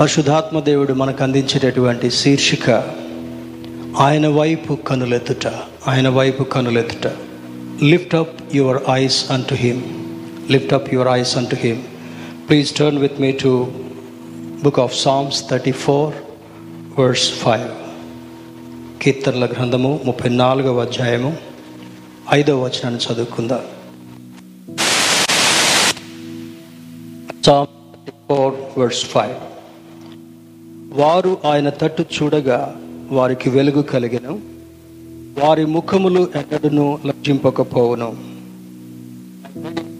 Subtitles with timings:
[0.00, 2.70] పరిశుధాత్మ దేవుడు మనకు అందించేటటువంటి శీర్షిక
[3.98, 5.46] ఆయన వైపు కనులెత్తుట
[5.88, 7.12] ఆయన వైపు కనులెత్తుట.
[7.82, 9.82] Lift up your eyes unto him
[10.52, 11.82] lift up your eyes unto him
[12.48, 13.72] please turn with me to
[14.64, 16.14] book of Psalms thirty four
[17.00, 17.68] verse five
[19.02, 21.36] కీర్తనల గ్రంథము ముప్పై నాలుగవ అధ్యాయము
[22.32, 23.60] ఐదవ వచనాన్ని చదువుకుందాం.
[27.46, 27.66] సామ్
[28.28, 29.49] ఫోర్ వర్స్ ఫైవ్
[31.01, 32.59] వారు ఆయన తట్టు చూడగా
[33.17, 34.33] వారికి వెలుగు కలిగెను
[35.41, 38.09] వారి ముఖములు ఎన్నడను లజ్జింపకపోవును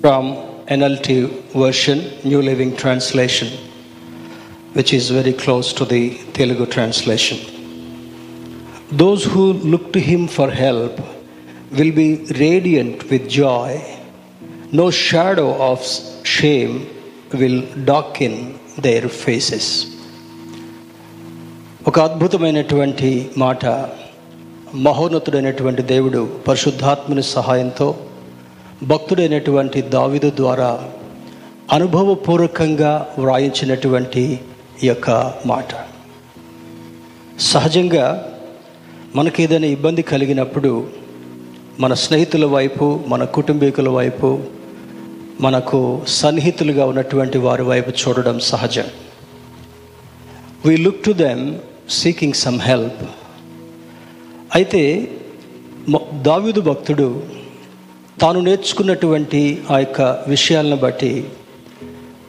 [0.01, 0.29] from
[0.71, 1.17] NLT
[1.63, 3.53] version new living translation
[4.75, 6.01] which is very close to the
[6.33, 7.37] Telugu translation.
[8.91, 10.95] Those who look to him for help
[11.71, 13.69] will be radiant with joy.
[14.71, 15.79] No shadow of
[16.35, 16.75] shame
[17.33, 17.61] will
[17.91, 19.67] darken their faces.
[21.90, 23.66] ఒక అద్భుతమైనటువంటి మాట
[24.74, 27.98] మహోన్నతుడైనటువంటి దేవుడు పరిశుద్ధాత్మని సహాయంతో
[28.82, 30.90] భక్తుడైనటువంటి దావిదు ద్వారా
[31.72, 34.40] అనుభవపూర్వకంగా వ్రాయించినటువంటి
[34.82, 35.64] ఈ యొక్క మాట.
[37.40, 38.32] సహజంగా
[39.16, 40.86] మనకి ఏదైనా ఇబ్బంది కలిగినప్పుడు
[41.80, 44.38] మన స్నేహితుల వైపు మన కుటుంబీకుల వైపు
[45.40, 48.84] మనకు సన్నిహితులుగా ఉన్నటువంటి వారి వైపు చూడడం సహజం.
[50.66, 51.54] We look to them
[51.90, 53.02] seeking some help
[54.54, 54.82] అయితే
[56.22, 57.22] దావ్యుదు భక్తుడు
[58.20, 61.24] తాను నేర్చుకున్నటువంటి ఆ యొక్క విషయాలను బట్టి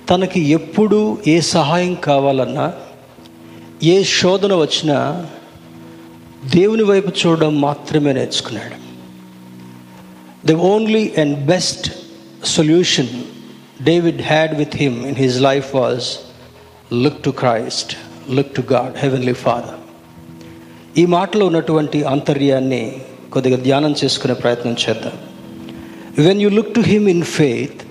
[0.09, 2.73] తనకి ఎప్పుడు ఏ సహాయం కావాలన్నా
[3.84, 4.98] ఏ శోధన వచ్చినా
[6.45, 8.78] దేవుని వైపు చూడడం మాత్రమే నేర్చుకున్నాడు.
[10.48, 11.88] The only and best
[12.45, 13.12] solution
[13.82, 16.08] David had with him in his life was
[17.04, 17.94] look to Christ.
[18.30, 19.77] Look to God heavenly father
[20.97, 23.02] ఈ మాటలో ఉన్నటువంటి ఆంతర్యాన్ని
[23.33, 25.11] కొద్దిగా ధ్యానం చేసుకునే ప్రయత్నం చేద్దాం.
[26.23, 27.81] When you look to him in faith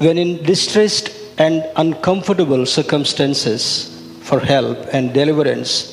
[0.00, 1.10] when in distressed
[1.42, 3.88] and uncomfortable circumstances
[4.26, 5.84] for help and deliverance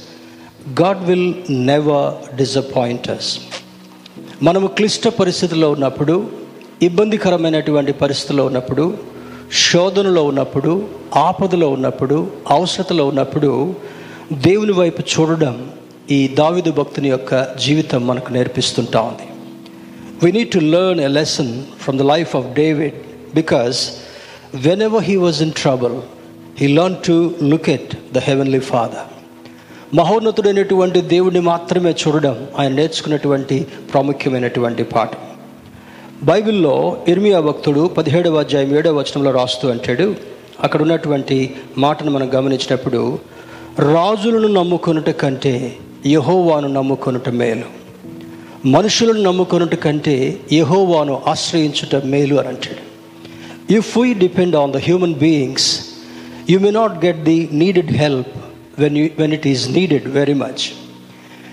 [0.81, 3.39] God will never disappoint us
[4.43, 6.31] మనము క్లిష్ట పరిస్థితుల్లో ఉన్నప్పుడు
[6.81, 8.97] ఇబ్బందికరమైనటువంటి పరిస్థితుల్లో ఉన్నప్పుడు
[9.53, 13.75] శోధనలో ఉన్నప్పుడు ఆపదలో ఉన్నప్పుడు అవసరతలో ఉన్నప్పుడు
[14.33, 15.71] దేవుని వైపు చూడడం
[16.11, 19.27] ఈ దావిదు భక్తుని యొక్క జీవితం మనకు నేర్పిస్తుంటా ఉంది.
[20.25, 22.93] We need to learn a lesson from the life of David
[23.35, 23.89] because
[24.81, 25.93] whenever he was in trouble
[26.57, 29.09] he learn to look at the heavenly father
[29.95, 35.32] మహోన్నతుడైనటువంటి దేవుడిని మాత్రమే చూడడం ఆయన నేర్చుకున్నటువంటి ప్రాముఖ్యమైనటువంటి పాఠం.
[36.23, 40.15] బైబిల్లో ఇర్మియా భక్తుడు పదిహేడవ అధ్యాయం ఏడవ వచనంలో రాస్తూ అంటాడు
[40.63, 43.19] అక్కడ ఉన్నటువంటి మాటను మనం గమనించినప్పుడు
[43.79, 45.75] రాజులను నమ్ముకొనుట కంటే
[46.05, 47.63] యహోవాను నమ్ముకొనుట మేలు.
[48.67, 52.83] మనుషులను నమ్ముకొనుట కంటే యహోవాను ఆశ్రయించుట మేలు అని అంటాడు.
[53.73, 55.79] If we depend on the human beings
[56.49, 58.27] you may not get the needed help
[58.79, 60.65] when you when it is needed very much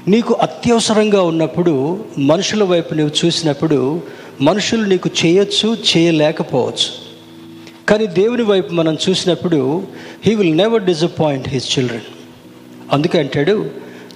[0.09, 4.01] నీకు అత్యవసరంగా ఉన్నప్పుడు మనుషుల వైపు నువ్వు చూసినప్పుడు
[4.43, 6.89] మనుషులు నీకు చేయొచ్చు చేయలేకపోవచ్చు.
[7.89, 9.83] కానీ దేవుని వైపు మనం చూసినప్పుడు
[10.27, 12.09] he will never disappoint his children
[12.93, 13.71] అందుకే అంటాడు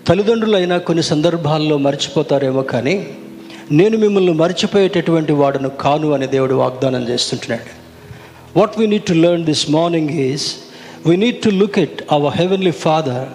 [0.08, 3.06] తల్లిదండ్రులైనా కొన్ని సందర్భాల్లో మర్చిపోతారేమో కానీ
[3.72, 7.70] నేను మిమ్మల్ని మర్చిపోయేటటువంటి వాడును కాను అని దేవుడు వాగ్దానం చేస్తుంటున్నాడు.
[8.58, 10.54] What we need to learn this morning is
[11.06, 13.28] we need to look at our heavenly father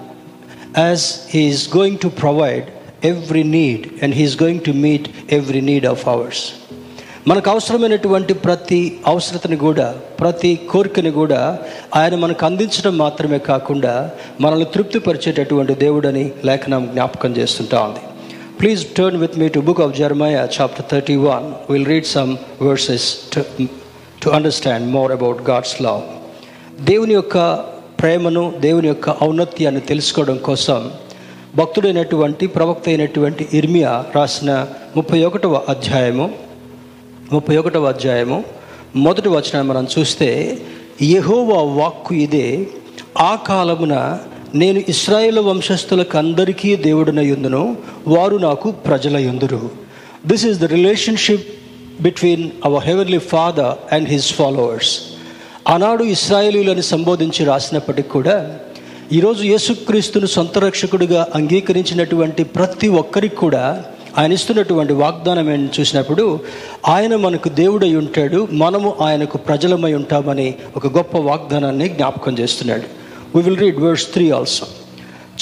[0.79, 2.63] as he is going to provide
[3.05, 6.43] every need and he is going to meet every need of ours
[7.29, 9.87] మనకు అవసరమైనటువంటి ప్రతి అవసరతని కూడా
[10.19, 11.39] ప్రతి కోరికని కూడా
[11.95, 13.93] ఆయన మనకు అందించడం మాత్రమే కాకుండా
[14.41, 18.01] మనల్ని తృప్తిపరిచేటటువంటి దేవుడని లేఖనం జ్ఞాపకం చేస్తుంటా ఉంది
[18.59, 21.43] please turn with me to book of Jeremiah chapter 31.
[21.69, 22.31] We'll read some
[22.63, 23.41] verses to,
[24.21, 26.03] to understand more about God's love.
[26.81, 27.37] దేవుని యొక్క
[27.99, 30.81] ప్రేమను దేవుని యొక్క ఔన్నత్యాన్ని తెలుసుకోవడం కోసం
[31.55, 34.51] భక్తుడైనటువంటి ప్రవక్త అయినటువంటి ఇర్మియా రాసిన
[34.97, 36.27] ముప్పై ఒకటవ అధ్యాయము
[37.33, 38.37] ముప్పై ఒకటవ అధ్యాయము.
[38.95, 40.29] మొదటి వచనాన్ని మనం చూస్తే
[41.03, 42.47] యహోవా వాక్కు ఇదే
[43.21, 43.95] ఆ కాలమున
[44.55, 47.61] నేను ఇస్రాయేల్ వంశస్థులకు అందరికీ దేవుడిన యుందును
[48.07, 49.61] వారు నాకు ప్రజల ఎందురు
[50.25, 51.45] this is the relationship
[52.01, 54.93] between our heavenly father and his followers
[55.67, 58.37] ఆనాడు ఇస్రాయేలీలను సంబోధించి రాసినప్పటికీ కూడా
[59.11, 63.63] ఈరోజు యేసుక్రీస్తును సొంత రక్షకుడిగా అంగీకరించినటువంటి ప్రతి ఒక్కరికి కూడా
[64.17, 66.39] ఆయన ఇస్తున్నటువంటి వాగ్దానం చూసినప్పుడు
[66.87, 72.83] ఆయన మనకు దేవుడై ఉంటాడు మనము ఆయనకు ప్రజలమై ఉంటామని ఒక గొప్ప వాగ్దానాన్ని జ్ఞాపకం చేస్తున్నాడు.
[73.37, 74.65] We will read verse three also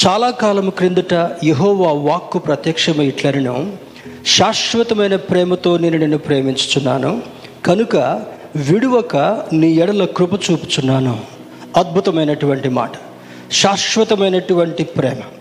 [0.07, 3.73] చాలా కాలం క్రిందట యహోవా వాక్కు ప్రత్యక్షమై ఇట్లనను
[4.25, 7.21] శాశ్వతమైన ప్రేమతో నేను నిన్ను ప్రేమించుచున్నాను
[7.65, 7.95] కనుక
[8.55, 9.17] విడువక
[9.53, 11.19] నీ ఎడల కృప చూపుచున్నాను.
[11.77, 12.91] అద్భుతమైనటువంటి మాట.
[13.51, 15.36] శాశ్వతమైనటువంటి ప్రేమ.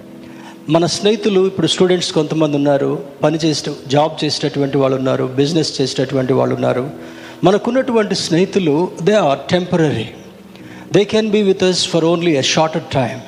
[0.69, 6.55] మన స్నేహితులు ఇప్పుడు స్టూడెంట్స్ కొంతమంది ఉన్నారు పని చేసే జాబ్ చేసేటటువంటి వాళ్ళు ఉన్నారు బిజినెస్ చేసేటటువంటి వాళ్ళు
[6.55, 6.91] ఉన్నారు.
[7.45, 10.09] మనకున్నటువంటి స్నేహితులు they are temporary
[10.93, 13.21] they can be with us for only a short time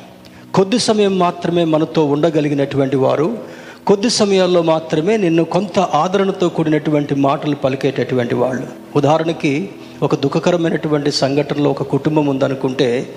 [0.55, 3.38] కొద్ది సమయం మాత్రమే మనతో ఉండగలిగినటువంటి వారు
[3.87, 8.67] కొద్ది సమయాల్లో మాత్రమే నిన్ను కొంత ఆదరణతో కూడినటువంటి మాటలు పలికేటటువంటి వాళ్ళు.
[8.96, 9.69] ఉదాహరణకి
[10.02, 13.14] ఒక దుఃఖకరమైనటువంటి సంఘటనలో ఒక కుటుంబం ఉందనుకుంటే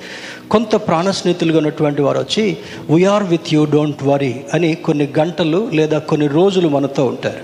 [0.52, 2.58] కొంత ప్రాణ స్నేహితులుగా ఉన్నటువంటి వారు వచ్చి
[2.90, 7.44] we are with you don't worry అని కొన్ని గంటలు లేదా కొన్ని రోజులు మనతో ఉంటారు.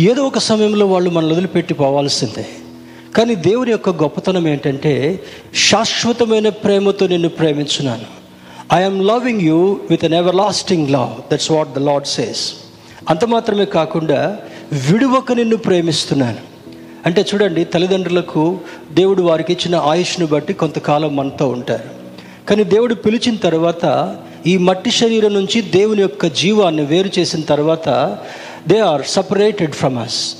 [0.00, 2.46] ఏదో ఒక సమయంలో వాళ్ళు మనల్ని వదిలిపెట్టి పోవాల్సిందే.
[3.16, 5.22] కానీ దేవుని యొక్క గొప్పతనం ఏంటంటే
[5.54, 8.04] శాశ్వతమైన ప్రేమతో నిన్ను ప్రేమించున్నాను.
[8.74, 12.52] I'm loving you with an everlasting love that's what the Lord says
[13.10, 14.38] అంత మాత్రమే కాకుండా
[14.72, 16.57] విడువక నిన్ను ప్రేమిస్తున్నాను.
[17.06, 18.58] అంటే చూడండి తల్లిదండ్రులకు
[18.92, 21.88] దేవుడు వారికి ఇచ్చిన ఆయుష్ను బట్టి కొంతకాలం మనతో ఉంటారు.
[22.48, 24.16] కానీ దేవుడు పిలిచిన తర్వాత
[24.46, 28.18] ఈ మట్టి శరీరం నుంచి దేవుని యొక్క జీవాన్ని వేరు చేసిన తర్వాత
[28.68, 30.34] they are separated from us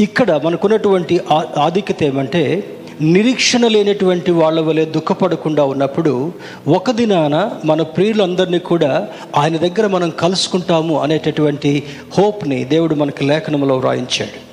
[0.00, 1.20] ఇక్కడ మనకున్నటువంటి
[1.58, 6.32] ఆధిక్యత ఏమంటే నిరీక్షణ లేనటువంటి వాళ్ళ వలె దుఃఖపడకుండా ఉన్నప్పుడు
[6.68, 11.82] ఒక దినాన మన ప్రియులందరినీ కూడా ఆయన దగ్గర మనం కలుసుకుంటాము అనేటటువంటి
[12.18, 14.43] హోప్ని దేవుడు మనకి లేఖనంలో వ్రాయించాడు.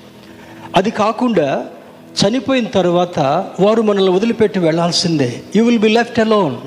[0.76, 1.66] అది కాకుండా
[2.22, 3.20] చనిపోయిన తర్వాత
[3.60, 5.42] వారు మనల్ని వదిలిపెట్టి వెళ్ళాల్సిందే.
[5.56, 6.58] You will be left alone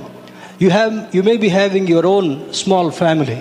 [0.62, 3.36] you have you may be having your own small family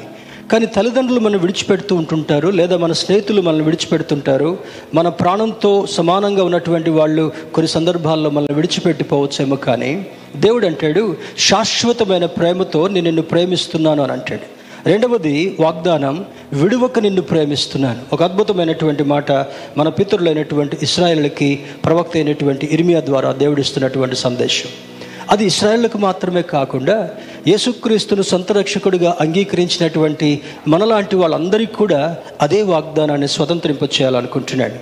[0.51, 4.57] కానీ తల్లిదండ్రులు మనం విడిచిపెడుతూ ఉంటుంటారు లేదా మన స్నేహితులు మనల్ని విడిచిపెడుతుంటారు.
[4.93, 10.05] మన ప్రాణంతో సమానంగా ఉన్నటువంటి వాళ్ళు కొన్ని సందర్భాల్లో మనల్ని విడిచిపెట్టిపోవచ్చేమో కానీ
[10.35, 14.52] దేవుడు అంటాడు శాశ్వతమైన ప్రేమతో నేను నిన్ను ప్రేమిస్తున్నాను అని అంటాడు.
[14.87, 17.99] రెండవది వాగ్దానం విడువక నిన్ను ప్రేమిస్తున్నాను.
[18.13, 19.31] ఒక అద్భుతమైనటువంటి మాట
[19.77, 24.69] మన పితరులైనటువంటి ఇస్రాయేళ్ళకి ప్రవక్త అయినటువంటి ఇర్మియా ద్వారా దేవుడిస్తున్నటువంటి సందేశం.
[25.31, 27.09] అది ఇస్రాయేళ్ళకు మాత్రమే కాకుండా
[27.47, 34.75] యేసుక్రీస్తును సొంత రక్షకుడిగా అంగీకరించినటువంటి మనలాంటి వాళ్ళందరికీ కూడా అదే వాగ్దానాన్ని స్వతంత్రింప చేయాలనుకుంటున్నాడు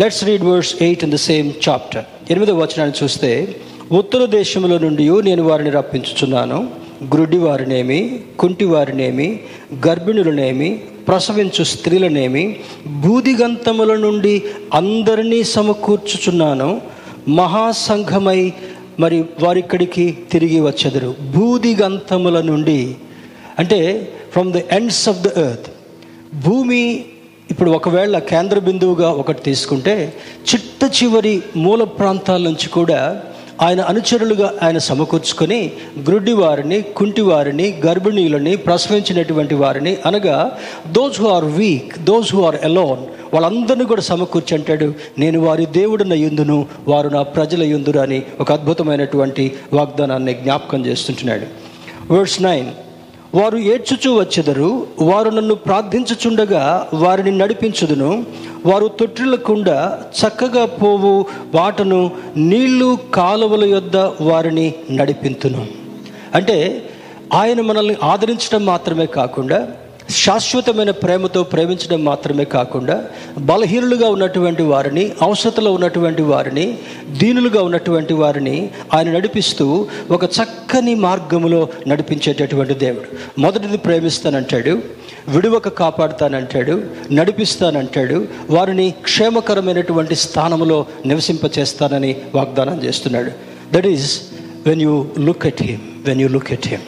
[0.00, 3.56] let's read words eight in the same chapter ఎనిమిదవ వచనాన్ని చూస్తే
[3.92, 6.89] ఉత్తర దేశంలో నుండి నేను వారిని రప్పించుచున్నాను.
[7.02, 7.38] గ్రుడ్డి
[8.38, 9.40] కుంటివారినేమి
[9.86, 12.56] గర్భిణులనేమి ప్రసవించు స్త్రీలనేమి
[12.86, 14.42] బూదిగంతముల నుండి
[14.74, 16.80] అందరినీ సమకూర్చుచున్నాను.
[17.28, 18.52] మహాసంఘమై
[19.00, 21.14] మరి వారిక్కడికి తిరిగి వచ్చెదరు.
[21.36, 22.94] బూదిగంతముల నుండి
[23.58, 25.70] అంటే from the ends of the earth
[26.46, 27.04] భూమి
[27.50, 30.14] ఇప్పుడు ఒకవేళ కేంద్ర బిందువుగా ఒకటి తీసుకుంటే
[30.50, 33.22] చిట్ట చివరి మూల ప్రాంతాల నుంచి కూడా
[33.62, 35.72] ఆయన అనుచరులుగా ఆయన సమకూర్చుకొని
[36.06, 40.58] గ్రుడ్డి వారిని కుంటి వారిని గర్భిణీలని ప్రసవించినటువంటి వారిని అనగా
[40.92, 43.02] those who are weak those who are alone
[43.34, 44.94] వాళ్ళందరినీ కూడా సమకూర్చి అంటాడు.
[45.18, 51.46] నేను వారి దేవుడిన యుందును వారు నా ప్రజల యుందురు అని ఒక అద్భుతమైనటువంటి వాగ్దానాన్ని జ్ఞాపకం చేస్తుంటున్నాడు.
[52.12, 52.66] వర్డ్స్ నైన్
[53.34, 58.24] వారు ఏడ్చుచూ వచ్చెదరు వారు నన్ను ప్రార్థించుచుండగా వారిని నడిపించుదును.
[58.66, 65.66] వారు తొట్టిల్లకుండా చక్కగా పోవు వాటను నీళ్ళు కాలువల యొద్ద వారిని నడిపింతును.
[66.34, 66.82] అంటే
[67.34, 69.68] ఆయన మనల్ని ఆదరించడం మాత్రమే కాకుండా
[70.10, 73.04] శాశ్వతమైన ప్రేమతో ప్రేమించడం మాత్రమే కాకుండా
[73.38, 76.78] బలహీనులుగా ఉన్నటువంటి వారిని అవసరతలో ఉన్నటువంటి వారిని
[77.10, 83.40] దీనులుగా ఉన్నటువంటి వారిని ఆయన నడిపిస్తూ ఒక చక్కని మార్గములో నడిపించేటటువంటి దేవుడు.
[83.40, 84.82] మొదటిది ప్రేమిస్తానంటాడు
[85.28, 93.30] విడువక కాపాడుతానంటాడు నడిపిస్తానంటాడు వారిని క్షేమకరమైనటువంటి స్థానంలో నివసింపచేస్తానని వాగ్దానం చేస్తున్నాడు.
[93.72, 94.22] That is
[94.66, 96.82] when you look at him when you look at him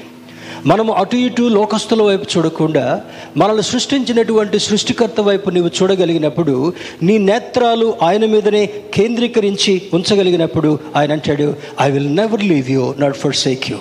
[0.66, 3.02] మనము అటు ఇటు లోకస్తుల వైపు చూడకుండా
[3.36, 11.90] మనల్ని సృష్టించినటువంటి సృష్టికర్త వైపు నీవు చూడగలిగినప్పుడు నీ నేత్రాలు ఆయన మీదనే కేంద్రీకరించి ఉంచగలిగినప్పుడు ఆయన అంటాడు I
[11.90, 13.76] will never leave you not forsake you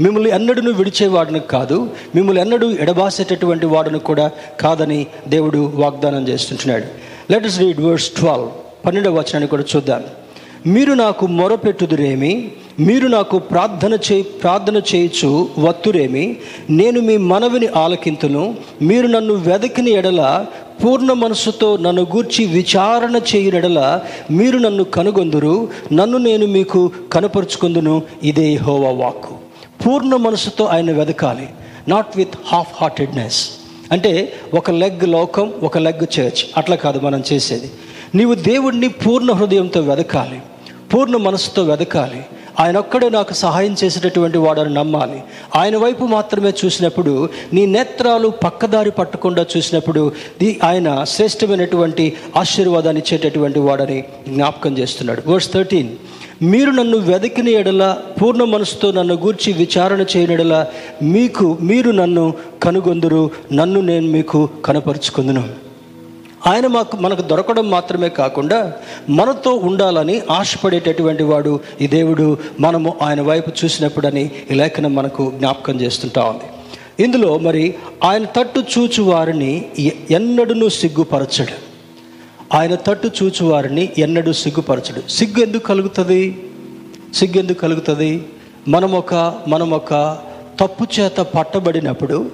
[0.00, 4.30] మిమ్మల్ని ఎన్నడూ విడిచేవాడును కాదు మిమ్మల్ని ఎన్నడూ ఎడబాసేటటువంటి వాడును కూడా
[4.60, 6.84] కాదని దేవుడు వాగ్దానం చేస్తుంటున్నాడు.
[7.32, 8.48] లెట్ రీడ్ వర్డ్స్ ట్వెల్వ్
[8.86, 10.04] పన్నెండవ వచనాన్ని కూడా చూద్దాం.
[10.66, 12.52] మీరు నాకు మొరపెట్టుదురేమి?
[12.80, 16.36] మీరు నాకు ప్రార్థన చే ప్రార్థన చేయొచ్చు వత్తురేమి
[16.70, 18.54] నేను మీ మనవిని ఆలకింతును.
[18.82, 20.46] మీరు నన్ను వెదకిన ఎడల
[20.84, 25.68] పూర్ణ మనసుతో నన్ను గూర్చి విచారణ చేయునెడల మీరు నన్ను కనుగొందురు.
[25.92, 28.02] నన్ను నేను మీకు కనపరుచుకుందును.
[28.22, 29.34] ఇదే హోవా వాక్కు.
[29.86, 31.48] పూర్ణ మనసుతో ఆయన వెదకాలి.
[31.88, 33.50] నాట్ విత్ హాఫ్ హార్టెడ్నెస్
[33.92, 36.44] అంటే ఒక లెగ్ లోకం ఒక లెగ్ చర్చ్.
[36.56, 37.70] అట్లా కాదు మనం చేసేది.
[38.14, 40.42] నీవు దేవుణ్ణి పూర్ణ హృదయంతో వెదకాలి.
[40.94, 42.20] పూర్ణ మనసుతో వెదకాలి.
[42.60, 45.22] ఆయన ఒక్కడే నాకు సహాయం చేసేటటువంటి వాడని నమ్మాలి.
[45.56, 54.04] ఆయన వైపు మాత్రమే చూసినప్పుడు నీ నేత్రాలు పక్కదారి పట్టకుండా చూసినప్పుడు ది ఆయన శ్రేష్టమైనటువంటి ఆశీర్వాదాన్ని ఇచ్చేటటువంటి వాడని
[54.28, 55.22] జ్ఞాపకం చేస్తున్నాడు.
[55.26, 55.90] వర్స్ థర్టీన్
[56.42, 60.66] మీరు నన్ను వెదకిన ఎడల పూర్ణ మనసుతో నన్ను గూర్చి విచారణ చేయని ఎడల
[61.02, 65.67] మీకు మీరు నన్ను కనుగొందురు నన్ను నేను మీకు కనపరుచుకుందును.
[66.46, 68.72] ఆయన మాకు మనకు దొరకడం మాత్రమే కాకుండా
[69.10, 76.22] మనతో ఉండాలని ఆశపడేటటువంటి వాడు ఈ దేవుడు మనము ఆయన వైపు చూసినప్పుడని ఈ లేఖనం మనకు జ్ఞాపకం చేస్తుంటా
[76.24, 76.44] ఉంది.
[77.04, 79.90] ఇందులో మరి ఆయన తట్టు చూచు వారిని ఎ-
[80.68, 81.68] సిగ్గుపరచడు.
[82.56, 85.10] ఆయన తట్టు చూచు వారిని ఎన్నడూ సిగ్గుపరచడు.
[85.10, 86.50] సిగ్గు ఎందుకు కలుగుతుంది?
[87.14, 88.26] సిగ్గు ఎందుకు కలుగుతుంది?
[88.68, 90.18] మనమొక ఒక
[90.60, 92.30] తప్పు చేత పట్టబడినప్పుడు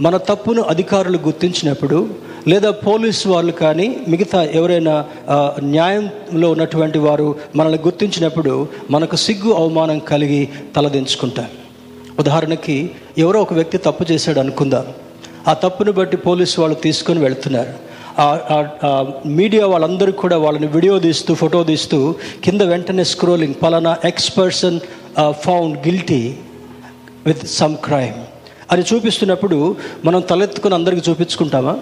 [0.00, 2.08] మన తప్పును అధికారులు గుర్తించినప్పుడు
[2.50, 4.94] లేదా పోలీస్ వాళ్ళు కానీ మిగతా ఎవరైనా
[5.74, 8.52] న్యాయంలో ఉన్నటువంటి వారు మనల్ని గుర్తించినప్పుడు
[8.94, 10.42] మనకు సిగ్గు అవమానం కలిగి
[10.76, 11.52] తలదించుకుంటారు.
[12.22, 12.76] ఉదాహరణకి
[13.24, 14.86] ఎవరో ఒక వ్యక్తి తప్పు చేశాడు అనుకుందాం.
[15.50, 17.72] ఆ తప్పును బట్టి పోలీసు వాళ్ళు తీసుకొని వెళుతున్నారు.
[19.38, 21.98] మీడియా వాళ్ళందరూ కూడా వాళ్ళని వీడియో తీస్తూ ఫోటో తీస్తూ
[22.44, 24.76] కింద వెంటనే స్క్రోలింగ్ పలానా X person
[25.44, 26.22] found guilty
[27.26, 28.20] with some crime
[28.72, 29.58] అని చూపిస్తున్నప్పుడు
[30.06, 31.74] మనం తలెత్తుకొని అందరికీ చూపించుకుంటామా?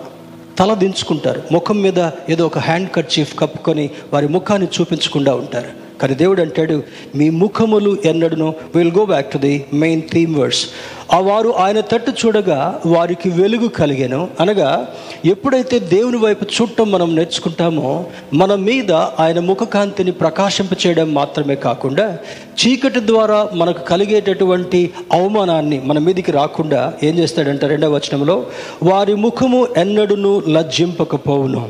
[0.60, 5.70] తల దించుకుంటారు ముఖం మీద ఏదో ఒక హ్యాండ్ కట్ చీఫ్ కప్పుకొని వారి ముఖాన్ని చూపించకుండా ఉంటారు.
[6.00, 6.82] కానీ దేవుడు అంటాడు
[7.14, 10.64] మీ ముఖములు ఎన్నడను will go back to the main theme words
[11.12, 14.28] ఆ వారు ఆయన తట్టు చూడగా వారికి వెలుగు కలిగాను.
[14.40, 14.86] అనగా
[15.24, 18.04] ఎప్పుడైతే దేవుని వైపు చూడటం మనం నేర్చుకుంటామో
[18.34, 22.18] మన మీద ఆయన ముఖకాంతిని ప్రకాశింప చేయడం మాత్రమే కాకుండా
[22.60, 28.46] చీకటి ద్వారా మనకు కలిగేటటువంటి అవమానాన్ని మన మీదికి రాకుండా ఏం చేస్తాడంటే రెండవ వచనంలో
[28.82, 31.68] వారి ముఖము ఎన్నడును లజ్జింపకపోవును.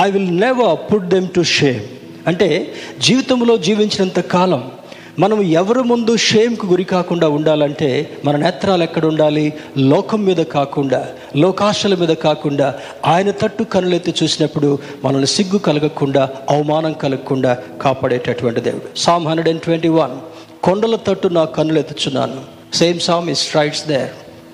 [0.00, 1.82] I will never put them to shame
[2.26, 4.70] అంటే జీవితంలో జీవించినంత కాలం
[5.18, 9.52] మనం ఎవరి ముందు షేమ్కు గురి కాకుండా ఉండాలంటే మన నేత్రాలు ఎక్కడ ఉండాలి?
[9.78, 12.74] లోకం మీద కాకుండా లోకాశల మీద కాకుండా
[13.06, 18.98] ఆయన తట్టు కనులెత్తి చూసినప్పుడు మనల్ని సిగ్గు కలగకుండా అవమానం కలగకుండా కాపాడేటటువంటి దేవుడు.
[18.98, 20.16] Psalm hundred and twenty one
[20.62, 22.40] కొండల తట్టు నా కన్నులెత్తుచున్నాను
[22.74, 24.10] same psalm is straits there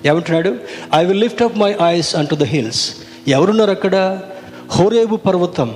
[0.07, 0.55] ఏమంటున్నాడు?
[0.95, 2.95] I will lift up my eyes unto the hills
[3.27, 4.19] ఎవరున్నారు అక్కడ?
[4.71, 5.75] హోరేబు పర్వతం.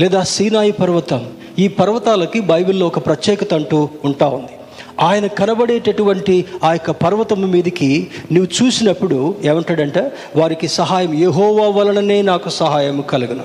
[0.00, 1.26] లేదా సీనాయి పర్వతం
[1.58, 4.54] ఈ పర్వతాలకి బైబిల్లో ఒక ప్రత్యేకత అంటూ ఉంటా ఉంది.
[5.00, 13.00] ఆయన కనబడేటటువంటి ఆ యొక్క పర్వతం మీదికి నువ్వు చూసినప్పుడు ఏమంటాడంటే వారికి సహాయం యహోవా వలననే నాకు సహాయం
[13.00, 13.42] కలుగును.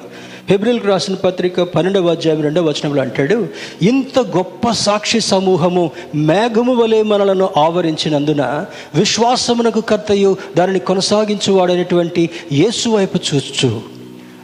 [0.49, 3.47] ఫిబ్రిల్కి రాసిన పత్రిక పన్నెండవ అధ్యాయం రెండవ వచనంలో అంటాడు
[3.81, 13.92] ఇంత గొప్ప సాక్షి సమూహము మేఘము వలె మనలను ఆవరించినందున విశ్వాసమునకు కర్తయు దానిని కొనసాగించువాడైనటువంటి యేసు వైపు చూచు.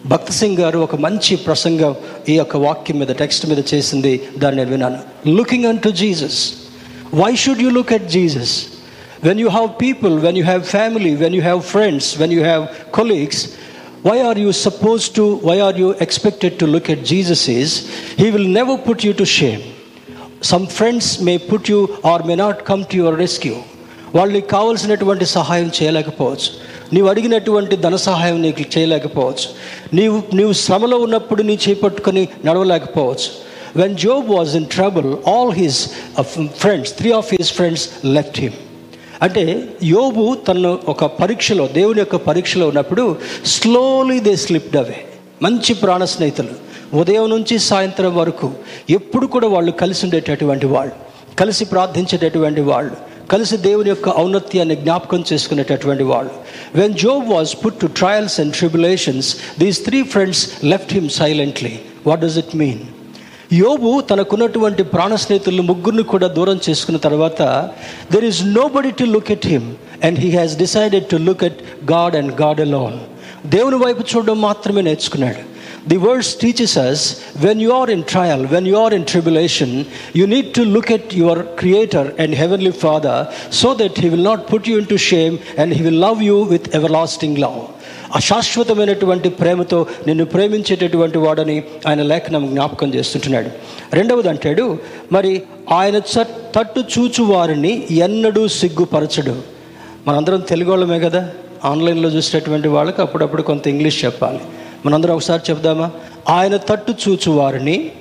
[0.06, 1.96] భక్త సింగ్ గారు ఒక మంచి ప్రసంగం
[2.30, 4.30] ఈ యొక్క వాక్యం మీద టెక్స్ట్ మీద చేసింది.
[4.38, 5.00] దాన్ని నేను విన్నాను.
[5.28, 6.54] Looking unto Jesus
[7.14, 8.66] why should you look at Jesus
[9.24, 12.68] when you have people when you have family when you have friends when you have
[12.94, 13.50] colleagues
[14.04, 18.32] why are you supposed to why are you expected to look at jesus is he
[18.32, 19.62] will never put you to shame.
[20.42, 23.58] Some friends may put you or may not come to your rescue.
[24.16, 26.52] వాళ్ళకి కావలసినటువంటి సహాయం చేయలేకపోవచ్చు.
[26.94, 29.48] నీవు అడిగినటువంటి ధన సహాయం నీకు చేయలేకపోవచ్చు.
[29.94, 33.30] నీవు నీవు శ్రమలో ఉన్నప్పుడు నీ చేపట్టుకొని నడవలేకపోవచ్చు.
[33.76, 35.82] When Job was in trouble all his
[36.58, 38.58] friends three of his friends left him
[39.22, 39.44] అంటే
[39.84, 45.00] యోబు తను ఒక పరీక్షలో దేవుని యొక్క పరీక్షలో ఉన్నప్పుడు స్లోలీ దే స్లిప్డ్ అవే
[45.42, 46.54] మంచి ప్రాణ స్నేహితులు.
[46.98, 48.52] ఉదయం నుంచి సాయంత్రం వరకు
[48.90, 50.96] ఎప్పుడు కూడా వాళ్ళు కలిసి ఉండేటటువంటి వాళ్ళు
[51.36, 53.09] కలిసి ప్రార్థించేటటువంటి వాళ్ళు.
[53.32, 56.32] కలిసి దేవుని యొక్క ఔన్నత్యాన్ని జ్ఞాపకం చేసుకునేటటువంటి వాళ్ళు.
[56.76, 61.74] When Job was put to trials and tribulations these three friends left him silently
[62.08, 62.80] what does it mean
[63.54, 67.42] యోబు తనకున్నటువంటి ప్రాణ స్నేహితులు ముగ్గురిని కూడా దూరం చేసుకున్న తర్వాత
[68.12, 69.70] there is nobody to look at him
[70.04, 73.00] and he has decided to look at God and God alone
[73.46, 75.49] దేవుని వైపు చూడడం మాత్రమే నేర్చుకున్నాడు.
[75.88, 80.26] The words teaches us when you are in trial when you are in tribulation you
[80.26, 84.70] need to look at your creator and heavenly father so that he will not put
[84.70, 87.62] you into shame and he will love you with everlasting love
[88.16, 93.50] అశాశ్వతమైనటువంటి ప్రేమతో నిన్ను ప్రేమించేటటువంటి వాడని ఆయన లేఖనం జ్ఞాపకం చేస్తుంటున్నాడు.
[93.94, 94.78] రెండవది అంటాడు
[95.12, 96.00] మరి ఆయన
[96.56, 99.42] తట్టు చూచు వారిని ఎన్నడూ సిగ్గుపరచడు.
[100.08, 101.30] మనందరం తెలుగు వాళ్ళమే కదా?
[101.66, 104.40] ఆన్లైన్లో చూసినటువంటి వాళ్ళకి అప్పుడప్పుడు కొంత ఇంగ్లీష్ చెప్పాలి.
[104.86, 105.92] మనందరం ఒకసారి చెప్దామా?
[106.30, 107.92] ఆయన తట్టు చూచు వారిని.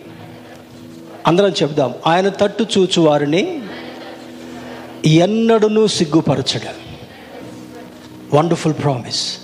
[1.26, 1.94] అందరం చెప్దాం.
[2.06, 3.62] ఆయన తట్టు చూచు వారిని
[5.88, 6.75] సిగ్గుపరచడం.
[8.35, 9.38] వండర్ఫుల్ ప్రామిస్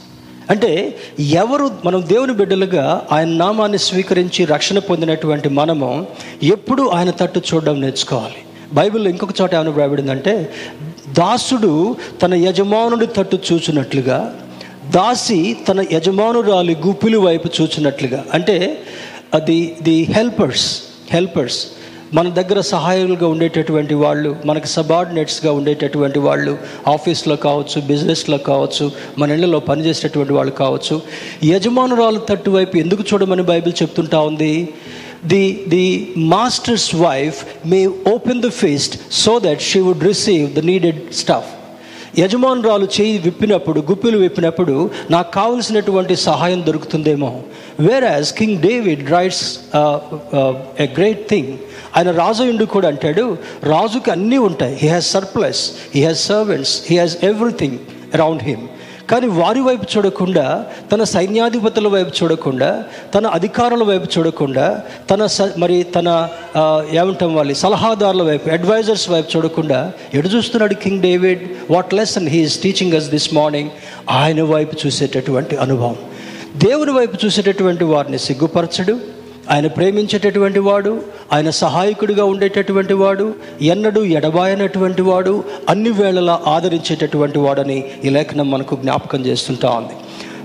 [0.51, 6.07] అంటే ఎవరు మనం దేవుని బిడ్డలుగా ఆయన నామాన్ని స్వీకరించి రక్షణ పొందినటువంటి మనము
[6.43, 8.37] ఎప్పుడు ఆయన తట్టు చూడడం నేర్చుకోవాలి.
[8.73, 10.55] బైబిల్లో ఇంకొక చోట ఏమైనా రాబడిందంటే
[11.09, 14.44] దాసుడు తన యజమానుడి తట్టు చూచినట్లుగా
[14.91, 18.25] దాసి తన యజమానురాలి గుప్పిలి వైపు చూచినట్లుగా.
[18.35, 18.83] అంటే
[19.35, 21.67] అది ది హెల్పర్స్ హెల్పర్స్.
[22.15, 29.61] మన దగ్గర సహాయాలుగా ఉండేటటువంటి వాళ్ళు మనకి సబార్డినేట్స్గా ఉండేటటువంటి వాళ్ళు ఆఫీస్లో కావచ్చు బిజినెస్లో కావచ్చు మన ఇళ్ళలో
[29.61, 31.03] పనిచేసేటటువంటి వాళ్ళు కావచ్చు.
[31.45, 34.69] యజమానురాలు తట్టు వైపు ఎందుకు చూడమని బైబిల్ చెప్తుంటా ఉంది?
[35.27, 41.13] The the master's wife may open the feast so that she would receive the needed
[41.13, 41.64] stuff.
[42.19, 47.31] యజమానురాలు చేయి విప్పినప్పుడు గుప్పిలు విప్పినప్పుడు నాకు కావలసినటువంటి సహాయం దొరుకుతుందేమో.
[47.81, 49.47] Whereas king David writes
[50.81, 51.53] a great thing
[51.97, 53.25] ఆయన రాజు ఇండు కూడా అంటాడు
[53.65, 54.75] రాజుకి అన్నీ ఉంటాయి.
[54.83, 55.63] He has surplus
[55.95, 57.79] he has servants he has everything
[58.15, 58.65] around him
[59.11, 62.85] కానీ వారి వైపు చూడకుండా తన సైన్యాధిపతుల వైపు చూడకుండా
[63.15, 66.29] తన అధికారుల వైపు చూడకుండా తన స మరి తన
[66.93, 71.43] ఏమంటాం వాళ్ళ సలహాదారుల వైపు అడ్వైజర్స్ వైపు చూడకుండా ఎటు చూస్తున్నాడు king David?
[71.71, 73.71] What lesson he is teaching us this morning
[74.11, 75.97] ఆయన వైపు చూసేటటువంటి అనుభవం.
[76.57, 79.14] దేవుని వైపు చూసేటటువంటి వారిని సిగ్గుపరచడు.
[79.51, 88.09] ఆయన ప్రేమించేటటువంటి వాడు ఆయన సహాయకుడిగా ఉండేటటువంటి వాడు ఎన్నడూ ఎడబాయనటువంటి వాడు అన్ని వేళలా ఆదరించేటటువంటి వాడని ఈ
[88.09, 89.95] లేఖనం మనకు జ్ఞాపకం చేస్తుంటా ఉంది.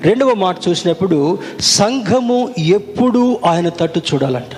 [0.09, 4.53] రెండవ మాట చూసినప్పుడు సంఘము ఎప్పుడూ ఆయన తట్టు చూడాలంట.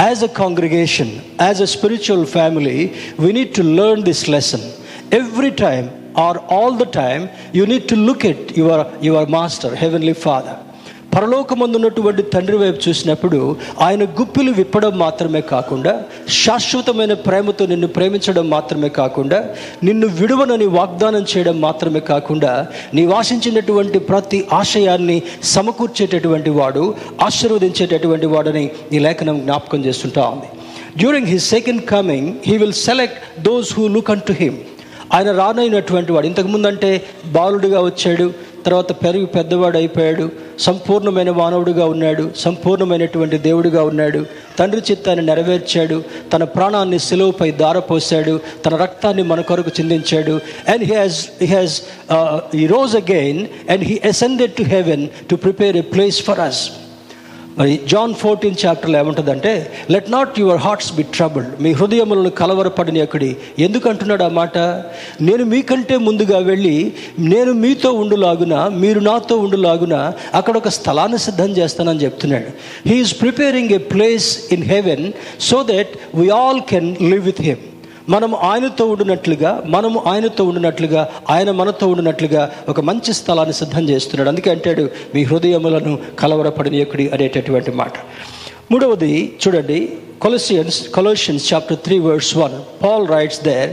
[0.00, 1.10] As a congregation
[1.42, 4.66] as a spiritual family we need to learn this lesson
[5.14, 10.12] every time or all the time you need to look at your your master heavenly
[10.12, 10.69] father
[11.14, 19.44] పరలోకమందున్నటువంటి తండ్రి వైపు చూసినప్పుడు ఆయన గుప్పిలు విప్పడం మాత్రమే కాకుండా శాశ్వతమైన ప్రేమతో నిన్ను ప్రేమించడం మాత్రమే కాకుండా
[19.82, 28.98] నిన్ను విడువనని వాగ్దానం చేయడం మాత్రమే కాకుండా నీ వాసించినటువంటి ప్రతి ఆశయాన్ని సమకూర్చేటటువంటి వాడు ఆశీర్వదించేటటువంటి వాడని ఈ
[28.98, 30.48] లేఖనం జ్ఞాపకం చేస్తుంటా ఉంది.
[30.96, 34.56] During his second coming he will select those who look unto him
[35.14, 36.26] ఆయన రానైనటువంటి వాడు.
[36.26, 38.26] ఇంతకుముందంటే బాలుడిగా వచ్చాడు
[38.66, 40.30] తర్వాత పెరిగి పెద్దవాడు అయిపోయాడు.
[40.58, 42.30] సంపూర్ణమైన మానవుడిగా ఉన్నాడు.
[42.36, 44.26] సంపూర్ణమైనటువంటి దేవుడిగా ఉన్నాడు.
[44.58, 46.02] తండ్రి చిత్తాన్ని నెరవేర్చాడు.
[46.32, 48.40] తన ప్రాణాన్ని సెలవుపై దారపోశాడు.
[48.66, 50.40] తన రక్తాన్ని మన కొరకు చిందించాడు.
[50.68, 51.76] And he has he has
[52.66, 56.70] arose again and he ascended to heaven to prepare a place for us
[57.58, 61.62] మరి జాన్ ఫోర్టీన్ చాప్టర్లో ఏముంటుందంటే let not your hearts be troubled.
[61.62, 64.58] మీ హృదయములను కలవరపడిన అక్కడి ఎందుకంటున్నాడు ఆ మాట?
[65.20, 72.02] నేను మీకంటే ముందుగా వెళ్ళి నేను మీతో ఉండులాగున మీరు నాతో ఉండులాగున అక్కడ ఒక స్థలాన్ని సిద్ధం చేస్తానని
[72.02, 72.50] చెప్తున్నాడు.
[72.88, 77.69] He is preparing a place in heaven so that we all can live with him
[78.10, 84.28] మనం ఆయనతో ఉండినట్లుగా మనము ఆయనతో ఉండినట్లుగా ఆయన మనతో ఉండినట్లుగా ఒక మంచి స్థలాన్ని సిద్ధం చేస్తున్నాడు.
[84.28, 87.92] అందుకే అంటాడు మీ హృదయములను కలవరపడనీయకుడి అనేటటువంటి మాట.
[88.72, 89.92] మూడవది చూడండి
[90.22, 93.70] Colossians Colossians chapter three words one Paul writes there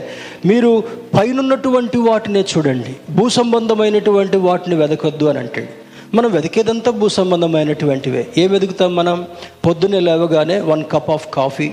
[0.47, 0.83] మీరు
[1.19, 2.95] పైనున్నటువంటి వాటినే చూడండి.
[3.13, 5.67] భూ సంబంధమైనటువంటి వాటిని వెదకొద్దు అని అంటాడు.
[6.15, 8.27] మనం వెతికేదంతా భూ సంబంధమైనటువంటివే.
[8.37, 9.25] ఏం వెతుకుతాం మనం?
[9.65, 11.71] పొద్దున్నే లేవగానే వన్ కప్ ఆఫ్ కాఫీ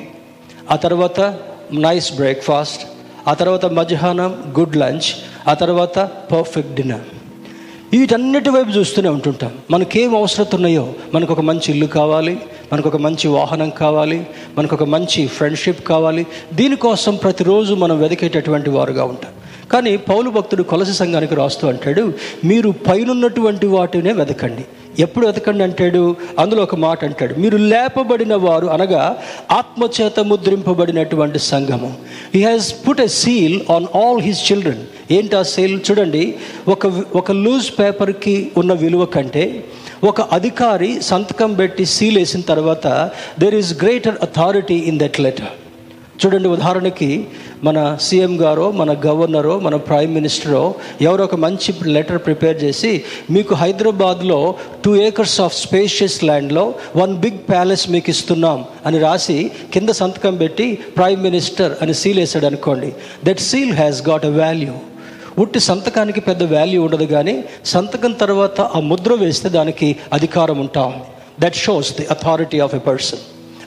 [0.70, 1.20] ఆ తర్వాత
[1.72, 2.82] నైస్ బ్రేక్ఫాస్ట్
[3.28, 5.08] ఆ తర్వాత మధ్యాహ్నం గుడ్ లంచ్
[5.48, 5.98] ఆ తర్వాత
[6.32, 7.00] పర్ఫెక్ట్ డిన్నర్
[7.92, 9.52] వీటన్నిటి వైపు చూస్తూనే ఉంటుంటాం.
[9.70, 12.40] మనకేం అవసరత ఉన్నాయో మనకు ఒక మంచి ఇల్లు కావాలి
[12.72, 14.26] మనకు ఒక మంచి వాహనం కావాలి
[14.58, 19.32] మనకు ఒక మంచి ఫ్రెండ్షిప్ కావాలి దీనికోసం ప్రతిరోజు మనం వెతికేటటువంటి వారుగా ఉంటాం.
[19.72, 22.12] కానీ పౌలు భక్తుడు కొలసి సంఘానికి రాస్తూ అంటాడు
[22.44, 24.64] మీరు పైనున్నటువంటి వాటినే వెతకండి.
[24.98, 26.16] ఎప్పుడు వెతకండి అంటాడు?
[26.38, 27.34] అందులో ఒక మాట అంటాడు.
[27.34, 29.16] మీరు లేపబడిన వారు అనగా
[29.50, 31.94] ఆత్మచేత ముద్రింపబడినటువంటి సంఘము.
[32.34, 36.34] He has put a seal on all his children ఏంటి ఆ సీల్ చూడండి.
[36.68, 39.64] ఒక ఒక లూజ్ పేపర్కి ఉన్న విలువ కంటే
[40.04, 45.46] ఒక అధికారి సంతకం పెట్టి సీల్ వేసిన తర్వాత there is greater authority in that letter
[46.26, 47.26] చూడండి ఉదాహరణకి
[47.66, 52.90] మన సీఎం గారో మన గవర్నరో మన ప్రైమ్ మినిస్టరో ఎవరో ఒక మంచి లెటర్ ప్రిపేర్ చేసి
[53.30, 54.38] మీకు హైదరాబాద్లో
[54.84, 56.64] టూ ఏకర్స్ ఆఫ్ స్పేషియస్ ల్యాండ్లో
[56.96, 62.46] వన్ బిగ్ ప్యాలెస్ మీకు ఇస్తున్నాం అని రాసి కింద సంతకం పెట్టి ప్రైమ్ మినిస్టర్ అని సీల్ వేసాడు
[62.46, 62.90] అనుకోండి.
[63.24, 64.74] That seal has got a value
[65.38, 70.92] ఉట్టి సంతకానికి పెద్ద వాల్యూ ఉండదు కానీ సంతకం తర్వాత ఆ ముద్ర వేస్తే దానికి అధికారం ఉంటాం.
[71.40, 73.24] That shows the authority of a person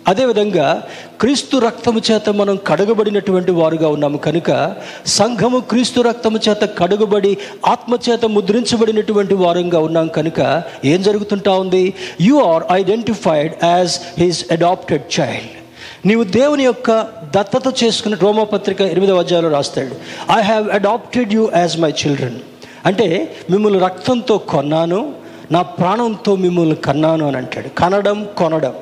[0.08, 0.84] అదేవిధంగా
[1.22, 4.18] క్రీస్తు రక్తము చేత మనం కడగబడినటువంటి వారుగా ఉన్నాము.
[4.18, 10.08] కనుక సంఘము క్రీస్తు రక్తము చేత కడుగబడి ఆత్మచేత ముద్రించబడినటువంటి వారంగా ఉన్నాం.
[10.08, 11.94] కనుక ఏం జరుగుతుంటా ఉంది?
[12.22, 19.50] You are identified as his adopted child నీవు దేవుని యొక్క దత్తత చేసుకున్న రోమపత్రిక ఎనిమిదవ అధ్యాయంలో
[19.50, 19.96] రాస్తాడు.
[20.40, 22.40] I have adopted you as my children
[22.86, 25.14] అంటే మిమ్మల్ని రక్తంతో కొన్నాను
[25.52, 27.68] నా ప్రాణంతో మిమ్మల్ని కన్నాను అని అంటాడు.
[27.68, 28.74] కనడం కొనడం.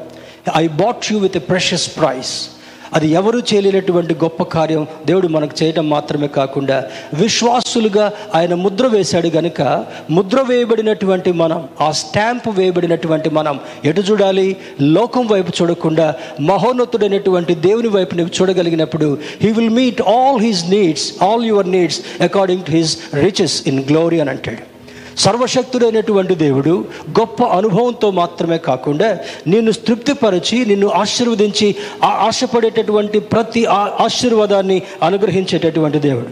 [0.55, 2.49] I bought you with a precious price
[2.93, 9.85] అది ఎవరు చేయలేనటువంటి గొప్ప కార్యం దేవుడు మనకు చేయడం మాత్రమే కాకుండా విశ్వాసులుగా ఆయన ముద్ర వేశాడు గనుక
[10.09, 14.55] ముద్ర వేయబడినటువంటి మనం ఆ స్టాంప్ వేయబడినటువంటి మనం ఎటు చూడాలి?
[14.81, 21.45] లోకం వైపు చూడకుండా మహోన్నతుడైనటువంటి దేవుని వైపు నువ్వు చూడగలిగినప్పుడు he will meet all his needs all
[21.45, 24.74] your needs according to his riches in glory అని అంటాడు.
[25.17, 26.85] సర్వశక్తుడైనటువంటి దేవుడు
[27.19, 36.27] గొప్ప అనుభవంతో మాత్రమే కాకుండా నిన్ను తృప్తిపరచి నిన్ను ఆశీర్వదించి ఆశపడేటటువంటి ప్రతి ఆ- ఆశీర్వాదాన్ని అనుగ్రహించేటటువంటి దేవుడు.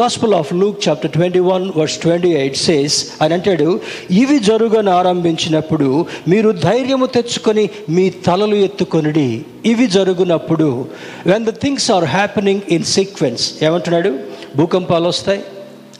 [0.00, 3.80] Gospel of Luke chapter twenty one verse twenty eight says అని అంటాడు
[4.10, 9.44] ఇవి జరుగని ఆరంభించినప్పుడు మీరు ధైర్యము తెచ్చుకొని మీ తలలు ఎత్తుకొనిడి.
[9.66, 10.88] ఇవి జరుగునప్పుడు
[11.26, 14.18] when the things are happening in sequence ఏమంటున్నాడు?
[14.56, 15.42] భూకంపాలు వస్తాయి.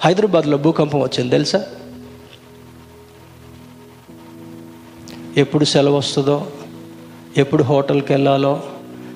[0.04, 1.64] హైదరాబాద్లో భూకంపం వచ్చింది తెలుసా?
[5.40, 6.36] ఎప్పుడు సెలవు వస్తుందో
[7.36, 8.52] ఎప్పుడు హోటల్కి వెళ్ళాలో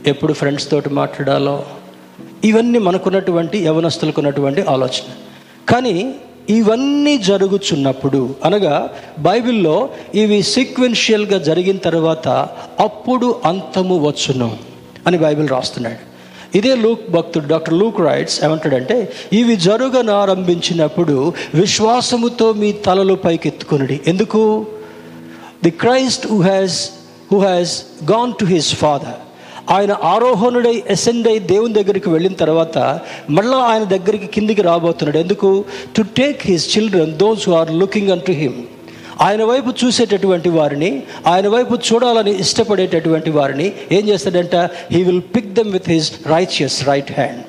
[0.07, 1.55] ఎప్పుడు ఫ్రెండ్స్ తోటి మాట్లాడాలో
[2.45, 5.09] ఇవన్నీ మనకున్నటువంటి యవనస్తులకు ఉన్నటువంటి ఆలోచన.
[5.69, 6.15] కానీ
[6.51, 8.75] ఇవన్నీ జరుగుచున్నప్పుడు అనగా
[9.19, 12.29] బైబిల్లో ఇవి సీక్వెన్షియల్గా జరిగిన తర్వాత
[12.81, 14.57] అప్పుడు అంతము వచ్చును
[15.07, 16.03] అని బైబిల్ రాస్తున్నాడు.
[16.59, 24.01] ఇదే లూక్ భక్తుడు డాక్టర్ లూక్ రైట్స్ ఏమంటాడంటే ఇవి జరుగనారంభించినప్పుడు విశ్వాసముతో మీ తలలు పైకెత్తుకునుడి.
[24.07, 24.67] ఎందుకు?
[25.65, 26.79] The Christ who has
[27.33, 27.75] who has
[28.11, 29.21] gone to his father
[29.71, 32.79] ఆయన ఆరోహణుడై అసెండ్ అయి దేవుని దగ్గరికి వెళ్ళిన తర్వాత
[33.31, 35.19] మళ్ళీ ఆయన దగ్గరికి కిందికి రాబోతున్నాడు.
[35.19, 35.65] ఎందుకు?
[35.97, 38.59] To take his children those who are looking unto him
[39.21, 40.91] ఆయన వైపు చూసేటటువంటి వారిని
[41.27, 44.57] ఆయన వైపు చూడాలని ఇష్టపడేటటువంటి వారిని ఏం చేస్తాడంట?
[44.93, 47.43] He will pick them with his righteous right hand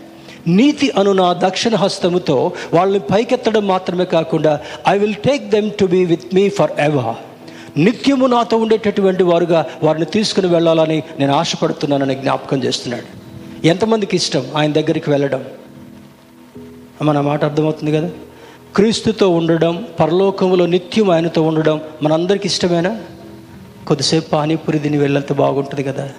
[0.48, 6.06] నీతి అను నా దక్షిణ హస్తముతో వాళ్ళని పైకెత్తడం మాత్రమే కాకుండా I will take them to be
[6.06, 6.50] with me
[6.80, 7.16] forever
[7.78, 13.26] నిత్యము నాతో ఉండేటటువంటి వారుగా వారిని తీసుకుని వెళ్ళాలని నేను ఆశపడుతున్నానని జ్ఞాపకం చేస్తున్నాడు.
[13.68, 15.46] ఎంతమందికి ఇష్టం ఆయన దగ్గరికి వెళ్ళడం?
[17.02, 18.10] మన మాట అర్థమవుతుంది కదా?
[18.76, 23.00] క్రీస్తుతో ఉండడం పరలోకములో నిత్యం ఆయనతో ఉండడం మనందరికి ఇష్టమేనా?
[23.88, 26.10] కొద్దిసేపు పానీపూరి తిని వెళ్ళంత బాగుంటుంది కదా?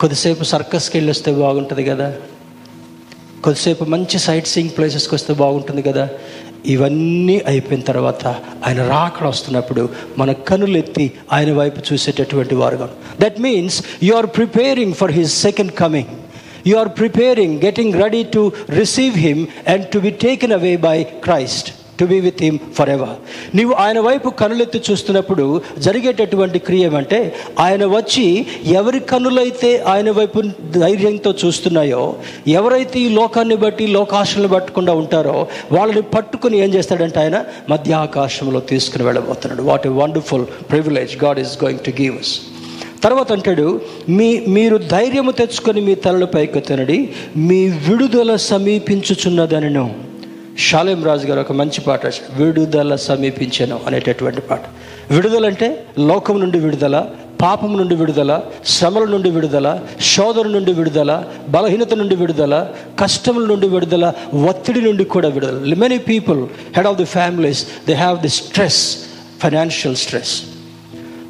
[0.00, 2.14] కొద్దిసేపు సర్కస్కి వెళ్ళి వస్తే బాగుంటుంది కదా?
[3.44, 6.08] కొద్దిసేపు మంచి సైట్ సీయింగ్ ప్లేసెస్కి వస్తే బాగుంటుంది కదా?
[6.66, 8.24] ఇవన్నీ అయిపోయిన తర్వాత
[8.66, 9.82] ఆయన రాకడ వస్తున్నప్పుడు
[10.18, 12.88] మన కనులెత్తి ఆయన వైపు చూసేటటువంటి వారుగా
[13.20, 16.12] that means you are preparing for his second coming
[16.66, 21.70] you are preparing getting ready to receive him and to be taken away by Christ
[22.02, 22.58] to be with him
[22.96, 23.16] forever
[23.54, 25.46] నీవు ఆయన వైపు కనులెత్తి చూస్తున్నప్పుడు
[25.78, 27.20] జరిగేటటువంటి క్రియ ఏమంటే
[27.60, 28.26] ఆయన వచ్చి
[28.80, 30.38] ఎవరి కనులైతే ఆయన వైపు
[30.78, 32.02] ధైర్యంతో చూస్తున్నాయో
[32.48, 35.36] ఎవరైతే ఈ లోకాన్ని బట్టి లోకాశలను పట్టకుండా ఉంటారో
[35.72, 37.38] వాళ్ళని పట్టుకుని ఏం చేస్తాడంటే ఆయన
[37.70, 39.62] మధ్య ఆకాశంలో తీసుకుని వెళ్ళబోతున్నాడు.
[39.62, 42.32] What a wonderful privilege God is going to give us
[43.04, 43.66] తర్వాత అంటాడు
[44.08, 46.98] మీ మీరు ధైర్యము తెచ్చుకొని మీ తలల పైకెత్తనడి
[47.48, 49.86] మీ విడుదల సమీపించుచున్నదనను.
[50.58, 54.60] షాలేం రాజు గారు ఒక మంచి పాట విడుదల సమీపించను అనేటటువంటి పాట.
[55.10, 57.08] విడుదల అంటే లోకం నుండి విడుదల
[57.42, 64.12] పాపం నుండి విడుదల శ్రమల నుండి విడుదల శోధన నుండి విడుదల బలహీనత నుండి విడుదల కష్టముల నుండి విడుదల
[64.48, 65.74] ఒత్తిడి నుండి కూడా విడుదల.
[65.74, 68.96] Many people head of the families they have the stress
[69.42, 70.42] financial stress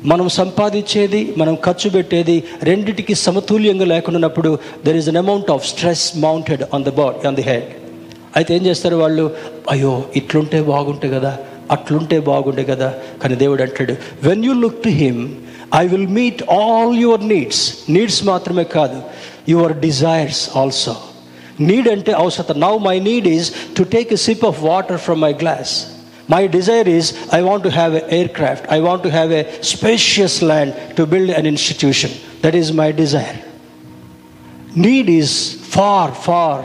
[0.04, 4.30] మనం సంపాదించేది మనం ఖర్చు పెట్టేది రెండిటికి సమతుల్యంగా లేకుండా
[4.84, 7.81] there is an amount of stress mounted on the body on the head
[8.36, 9.24] అయితే ఏం చేస్తారు వాళ్ళు?
[9.70, 11.32] అయ్యో ఇట్లుంటే బాగుంటే కదా
[11.74, 12.88] అట్లుంటే బాగుండే కదా.
[13.22, 13.94] కానీ దేవుడు అంటాడు
[14.28, 15.20] when you look to him
[15.80, 18.98] I will meet all your needs needs మాత్రమే కాదు
[19.48, 20.94] యువర్ డిజైర్స్ ఆల్సో
[21.68, 25.32] నీడ్ అంటే అవసరం now my need is to take a sip of water from my
[25.42, 25.72] glass
[26.34, 28.04] my desire is I want to have a
[28.38, 29.42] aircraft I want to have a
[29.72, 32.14] spacious land to build an institution
[32.44, 33.38] that is my desire
[34.86, 35.34] need is
[35.76, 36.62] far far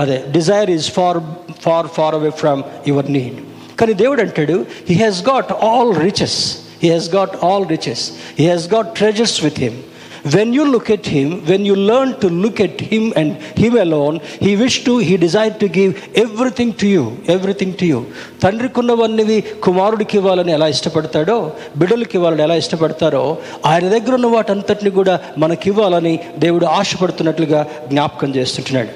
[0.00, 1.18] అదే desire is far
[1.64, 3.38] far far away from your need
[3.80, 4.56] కానీ దేవుడు అంటాడు
[4.90, 6.38] he has got all riches
[6.82, 8.04] he has got all riches
[8.38, 9.78] he has got treasures with him
[10.26, 14.18] when you look at him when you learn to look at him and him alone
[14.42, 18.04] he wish to he desire to give everything to you everything to you
[18.42, 25.68] తండ్రికున్నవన్నీ కుమారుడికి ఇవ్వాలని ఎలా ఇష్టపడతాడో బిడ్డలకి ఇవ్వాలని ఎలా ఇష్టపడతారో ఆయన దగ్గర ఉన్న వాటంతటిని కూడా మనకి
[25.70, 28.88] ఇవ్వాలని దేవుడు ఆశపడుతున్నట్లుగా జ్ఞాపకం చేస్తుంటున్నాడు.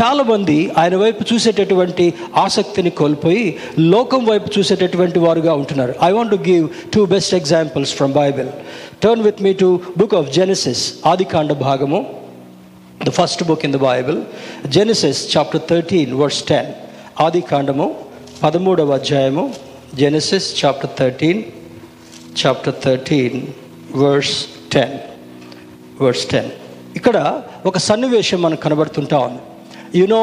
[0.00, 5.94] చాలామంది ఆయన వైపు చూసేటటువంటి ఆసక్తిని కోల్పోయి లోకం వైపు చూసేటటువంటి వారుగా ఉంటున్నారు.
[6.04, 8.48] I want to give two best examples from Bible
[9.02, 9.68] turn with me to
[10.00, 12.00] book of Genesis ఆదికాండ భాగము
[13.06, 14.18] the first book in the Bible
[14.76, 16.70] Genesis chapter thirteen verse ten
[17.24, 17.86] ఆది కాండము
[18.42, 19.44] పదమూడవ అధ్యాయము
[20.00, 21.42] Genesis chapter thirteen
[22.40, 23.38] chapter thirteen
[24.02, 24.36] verse
[24.74, 24.96] ten
[26.02, 26.50] verse ten
[26.96, 29.42] ఇక్కడ ఒక సన్నివేశం మనకు కనబడుతుంటా ఉంది.
[29.98, 30.22] You know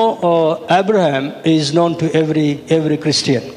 [0.80, 3.48] Abraham is known to every every Christian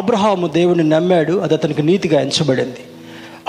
[0.00, 2.82] Abraham దేవుని నమ్మాడు అది అతనికి నీతిగా ఎంచబడింది.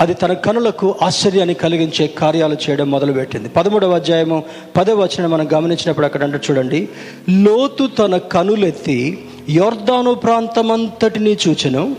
[0.00, 3.48] అది తన కనులకు ఆశ్చర్యాన్ని కలిగించే కార్యాలు చేయడం మొదలుపెట్టింది.
[3.48, 4.42] పదమూడవ అధ్యాయము
[4.76, 6.88] పదవ వచనం మనం గమనించినప్పుడు అక్కడ అంటే చూడండి.
[7.30, 11.96] లోతు తన కనులెత్తి యోర్దాను ప్రాంతమంతటినీ చూచెను.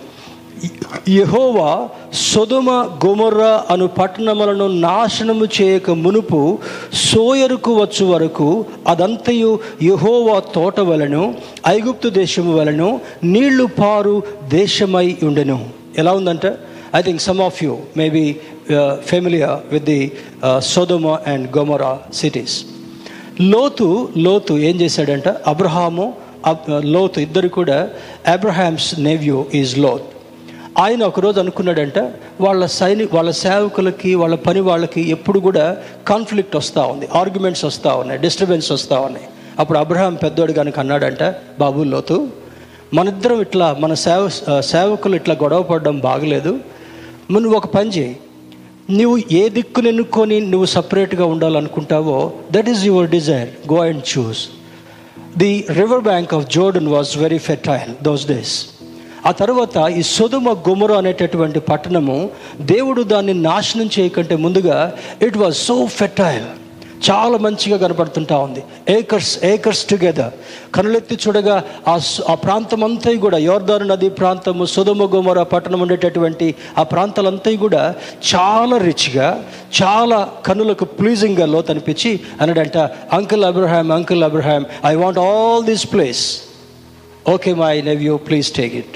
[1.10, 2.72] యహోవా సొదుమ
[3.06, 6.58] గొమొర్ర అను పట్టణములను నాశనము చేయక మునుపు
[6.94, 11.36] సోయరుకు వచ్చు వరకు అదంతయు యహోవా తోట వలను
[11.68, 15.70] ఐగుప్తు దేశము వలను నీళ్ళు పారు దేశమై ఉండెను.
[15.98, 16.52] ఎలా ఉందంటే?
[16.98, 18.26] I think some of you maybe
[19.12, 20.02] familiar with the
[20.74, 22.56] Sodom and Gomorrah cities
[23.54, 23.88] లోతు
[24.26, 25.28] లోతు ఏం చేశాడంట?
[25.52, 26.06] అబ్రహాము
[26.50, 27.78] uh, లోతు ఇద్దరు కూడా
[28.34, 30.08] అబ్రహామ్స్ నెవ్యూ ఈజ్ లోత్.
[30.84, 32.00] ఆయన ఒకరోజు అనుకున్నాడంట
[32.46, 35.66] వాళ్ళ సైని వాళ్ళ సేవకులకి వాళ్ళ పని వాళ్ళకి ఎప్పుడు కూడా
[36.12, 37.08] కాన్ఫ్లిక్ట్ వస్తూ ఉంది.
[37.22, 38.22] ఆర్గ్యుమెంట్స్ వస్తూ ఉన్నాయి.
[38.26, 39.28] డిస్టర్బెన్స్ వస్తూ ఉన్నాయి.
[39.62, 41.24] అప్పుడు అబ్రహాం పెద్దోడు కనుక అన్నాడంట
[41.64, 42.18] బాబు లోతు
[43.00, 44.24] మనిద్దరం ఇట్లా మన సేవ
[44.74, 46.54] సేవకులు ఇట్లా గొడవ పడడం బాగలేదు.
[47.32, 48.16] నువ్వు ఒక పని చేయి.
[48.90, 54.48] నువ్వు ఏ దిక్కును ఎన్నుకొని నువ్వు సపరేట్గా ఉండాలనుకుంటావో that is your desire go and choose
[55.38, 58.66] the river bank of Jordan was very fertile those days
[59.26, 62.30] ఆ తర్వాత ఈ సొదుమ గుమరు అనేటటువంటి పట్టణము
[62.62, 66.44] దేవుడు దాన్ని నాశనం చేయకంటే ముందుగా ఇట్ వాజ్ సో ఫెర్టైల్
[67.04, 68.62] చాలా మంచిగా కనపడుతుంటా ఉంది.
[68.90, 70.34] ఏకర్స్ ఏకర్స్ టుగెదర్
[70.76, 71.56] కనులెత్తి చూడగా
[71.88, 71.96] ఆ
[72.30, 77.84] ఆ ప్రాంతం అంతా కూడా యోర్దారు నది ప్రాంతము సుధమగుమర పట్టణం ఉండేటటువంటి ఆ ప్రాంతాలంతా కూడా
[78.34, 79.28] చాలా రిచ్గా
[79.82, 82.78] చాలా కనులకు ప్లీజింగ్గా లోతనిపించి అన్నాడంట
[83.14, 86.24] uncle Abraham uncle Abraham I want all this place
[87.30, 88.96] okay my nephew please take it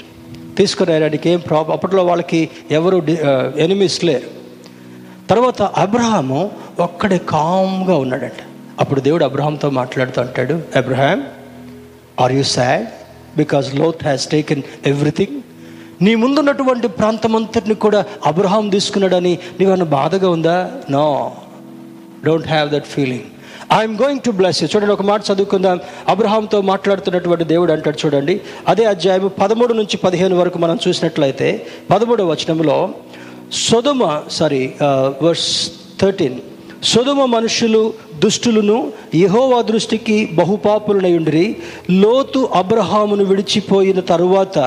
[0.56, 2.40] తీసుకురాయడానికి ఏం ప్రాబ్లం అప్పట్లో వాళ్ళకి
[2.70, 2.96] ఎవరు
[3.56, 4.37] ఎనిమిస్ లేరు.
[5.30, 8.40] తర్వాత అబ్రహాము ఒక్కడే కామ్గా ఉన్నాడంట.
[8.80, 11.24] అప్పుడు దేవుడు అబ్రహాంతో మాట్లాడుతూ అంటాడు Abraham
[12.20, 12.86] are you sad
[13.36, 15.36] because Lot has taken everything
[16.02, 20.70] నీ ముందున్నటువంటి ప్రాంతం అంతటిని కూడా అబ్రహాం తీసుకున్నాడని నీవన్న బాధగా ఉందా?
[20.90, 21.32] No
[22.24, 23.26] don't have that feeling
[23.78, 25.80] I'm going to bless చూడండి ఒక మాట చదువుకుందాం.
[26.08, 32.90] అబ్రహాంతో మాట్లాడుతున్నటువంటి దేవుడు అంటాడు చూడండి అదే అధ్యాయం పదమూడు నుంచి పదిహేను వరకు మనం చూసినట్లయితే పదమూడవ వచనంలో
[33.52, 34.62] సొదుమ సారీ
[35.22, 35.50] వర్స్
[36.00, 36.38] థర్టీన్
[36.84, 37.82] సొదుమ మనుషులు
[38.22, 38.76] దుష్టులను
[39.14, 41.46] యహోవా దృష్టికి బహుపాపులనయుండిరి.
[41.90, 44.58] లోతు అబ్రహామును విడిచిపోయిన తరువాత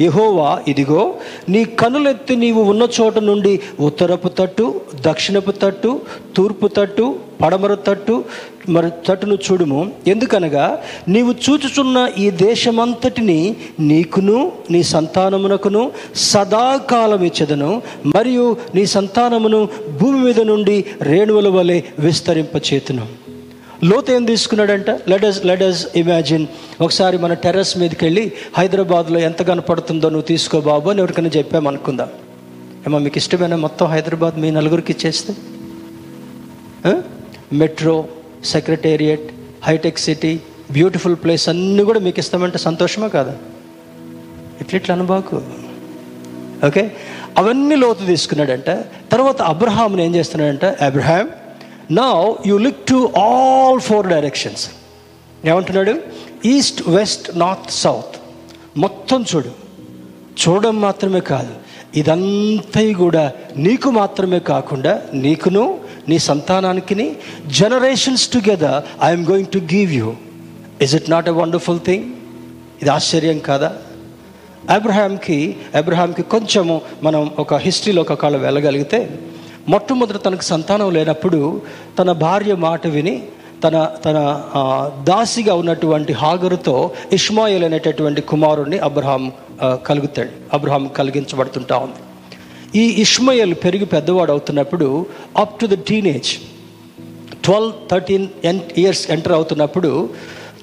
[0.00, 1.02] యహోవా ఇదిగో
[1.48, 4.66] నీ కనులెత్తి నీవు ఉన్న చోట నుండి ఉత్తరపు తట్టు
[5.00, 6.00] దక్షిణపు తట్టు
[6.36, 7.06] తూర్పు తట్టు
[7.42, 8.24] పడమర తట్టు
[8.68, 9.80] మరి తట్టును చూడుము.
[10.06, 10.64] ఎందుకనగా
[11.08, 14.38] నీవు చూచుచున్న ఈ దేశమంతటిని నీకును
[14.70, 15.82] నీ సంతానమునకును
[16.16, 17.70] సదాకాలం ఇచ్చదను
[18.16, 19.60] మరియు నీ సంతానమును
[20.00, 22.95] భూమి మీద నుండి రేణువుల వలె విస్తరింపచేతును.
[23.84, 24.90] లోతు ఏం తీసుకున్నాడంట?
[24.90, 26.46] లెటస్ లెటస్ ఇమాజిన్
[26.80, 32.08] ఒకసారి మన టెర్రస్ మీదకి వెళ్ళి హైదరాబాద్లో ఎంత కనపడుతుందో నువ్వు తీసుకో బాబు అని ఎవరికైనా చెప్పామనుకుందాం
[32.86, 35.34] ఏమో మీకు ఇష్టమైన మొత్తం హైదరాబాద్ మీ నలుగురికి ఇచ్చేస్తే?
[37.52, 38.08] Metro
[38.44, 39.32] secretariat
[39.64, 40.40] hitech city
[40.72, 43.36] beautiful place అన్నీ కూడా మీకు ఇస్తామంటే సంతోషమా కాదా?
[44.60, 45.42] ఇట్లిట్లా అనుబాకు
[46.66, 46.92] ఓకే?
[47.38, 48.70] అవన్నీ లోతు తీసుకున్నాడంట.
[49.12, 50.64] తర్వాత అబ్రహాంని ఏం చేస్తున్నాడంట?
[50.64, 51.30] Abraham
[51.92, 54.70] now you look to all four directions
[55.44, 55.98] ఏమంటున్నాడు?
[56.44, 58.16] ఈస్ట్ వెస్ట్ నార్త్ సౌత్
[58.78, 59.48] మొత్తం చూడు.
[60.42, 61.52] చూడడం మాత్రమే కాదు.
[61.96, 70.14] ఇదంతా కూడా నీకు మాత్రమే కాకుండా నీకును నీ సంతానానికి generations together I'm going to give you
[70.82, 72.04] is it not a wonderful thing
[72.82, 73.76] ఇది ఆశ్చర్యం కాదా?
[74.70, 79.10] అబ్రహాంకి అబ్రహాంకి కొంచెము మనం ఒక హిస్టరీలో ఒక కాలం వెళ్ళగలిగితే
[79.68, 81.40] మొట్టమొదట తనకు సంతానం లేనప్పుడు
[81.98, 83.14] తన భార్య మాట విని
[83.64, 84.18] తన తన
[85.08, 86.74] దాసిగా ఉన్నటువంటి హాగరుతో
[87.12, 89.32] ఇష్మాయిల్ అనేటటువంటి కుమారుణ్ణి అబ్రహాం
[89.86, 92.00] కలుగుతాడు అబ్రహాం కలిగించబడుతుంటా ఉంది.
[92.78, 96.30] ఈ ఇష్మయల్ పెరిగి పెద్దవాడు అవుతున్నప్పుడు up to the teenage
[97.44, 99.90] twelve thirteen and years enter అవుతున్నప్పుడు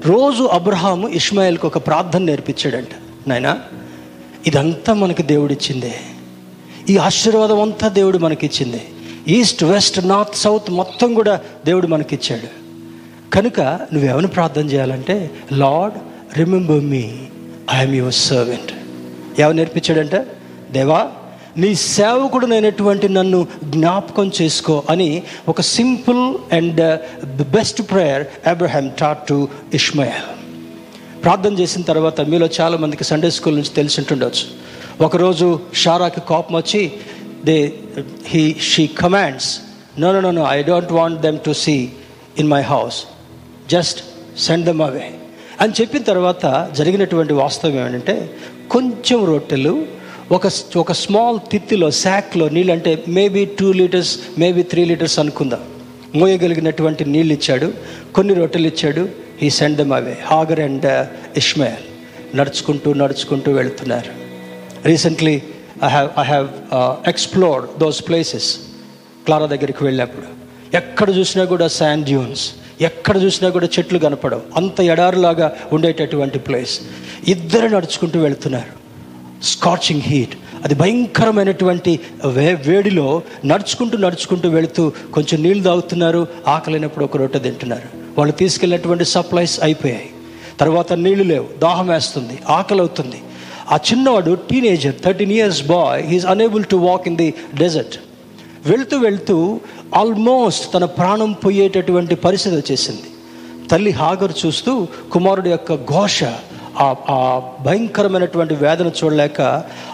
[0.05, 2.93] రోజు అబ్రహాము ఇష్మాయిల్కి ఒక ప్రార్థన నేర్పించాడంట.
[3.27, 3.53] నాయనా
[4.47, 5.93] ఇదంతా మనకి దేవుడిచ్చిందే.
[6.89, 8.81] ఈ ఆశీర్వాదం అంతా దేవుడు మనకిచ్చింది.
[9.27, 12.63] ఈస్ట్ వెస్ట్ నార్త్ సౌత్ మొత్తం కూడా దేవుడు మనకిచ్చాడు.
[13.33, 15.97] కనుక నువ్వేమని ప్రార్థన చేయాలంటే Lord
[16.37, 17.13] remember me.
[17.73, 18.71] I'm your servant.
[19.41, 20.25] ఎవరు నేర్పించాడంటే?
[20.71, 21.07] దేవా
[21.57, 26.99] నీ సేవకుడు నేనటువంటి నన్ను జ్ఞాపకం చేసుకో అని ఒక simple and
[27.51, 30.43] best prayer Abraham taught to Ishmael.
[31.23, 34.62] ప్రార్థన చేసిన తర్వాత మీలో చాలామందికి సండే స్కూల్ నుంచి తెలిసి ఉండవచ్చు
[35.01, 36.91] ఒకరోజు షారాకి కోపం వచ్చి
[37.45, 37.73] they
[38.27, 39.59] he she commands
[39.99, 41.89] no no no I don't want them to see
[42.39, 43.03] in my house
[43.69, 44.03] just
[44.39, 45.11] send them away
[45.61, 48.35] అని చెప్పిన తర్వాత జరిగినటువంటి వాస్తవం ఏమంటే
[48.69, 49.85] కొంచెం రొట్టెలు
[50.31, 55.59] ఒక ఒక స్మాల్ తిత్తిలో శాక్లో నీళ్ళు అంటే maybe two litres maybe three litres అనుకుందాం.
[56.15, 57.73] మోయగలిగినటువంటి నీళ్ళు ఇచ్చాడు
[58.15, 59.09] కొన్ని రొట్టెలు ఇచ్చాడు
[59.41, 61.83] ఈ send them away Hagar and Ishmael
[62.37, 64.22] నడుచుకుంటూ నడుచుకుంటూ వెళుతున్నారు.
[64.85, 65.41] Recently
[65.83, 66.47] I have I have
[67.09, 68.57] explored those places
[69.25, 70.43] Clara దగ్గరికి వెళ్ళినప్పుడు
[70.75, 74.41] ఎక్కడ చూసినా కూడా శాండ్ డ్యూన్స్ ఎక్కడ చూసినా కూడా చెట్లు కనపడవు.
[74.55, 76.79] అంత ఎడారులాగా ఉండేటటువంటి ప్లేస్
[77.27, 78.83] ఇద్దరు నడుచుకుంటూ వెళుతున్నారు.
[79.43, 86.27] స్కాచింగ్ హీట్ అది భయంకరమైనటువంటి వే వేడిలో నడుచుకుంటూ నడుచుకుంటూ వెళుతూ కొంచెం నీళ్ళు తాగుతున్నారు.
[86.47, 88.17] ఆకలినప్పుడు ఒక రొట్టె తింటున్నారు.
[88.17, 90.09] వాళ్ళు తీసుకెళ్ళినటువంటి సప్లైస్ అయిపోయాయి.
[90.59, 91.47] తర్వాత నీళ్ళు లేవు.
[91.59, 92.39] దాహం వేస్తుంది.
[92.49, 93.21] ఆకలి అవుతుంది
[93.71, 97.95] ఆ చిన్నవాడు teenager thirteen years boy he is unable to walk in the desert
[98.67, 99.59] వెళ్తూ వెళ్తూ
[99.95, 103.09] ఆల్మోస్ట్ తన ప్రాణం పోయేటటువంటి పరిస్థితి వచ్చేసింది.
[103.71, 106.23] తల్లి హాగరు చూస్తూ కుమారుడి యొక్క ఘోష
[106.79, 109.41] ఆ ఆ భయంకరమైనటువంటి వేదన చూడలేక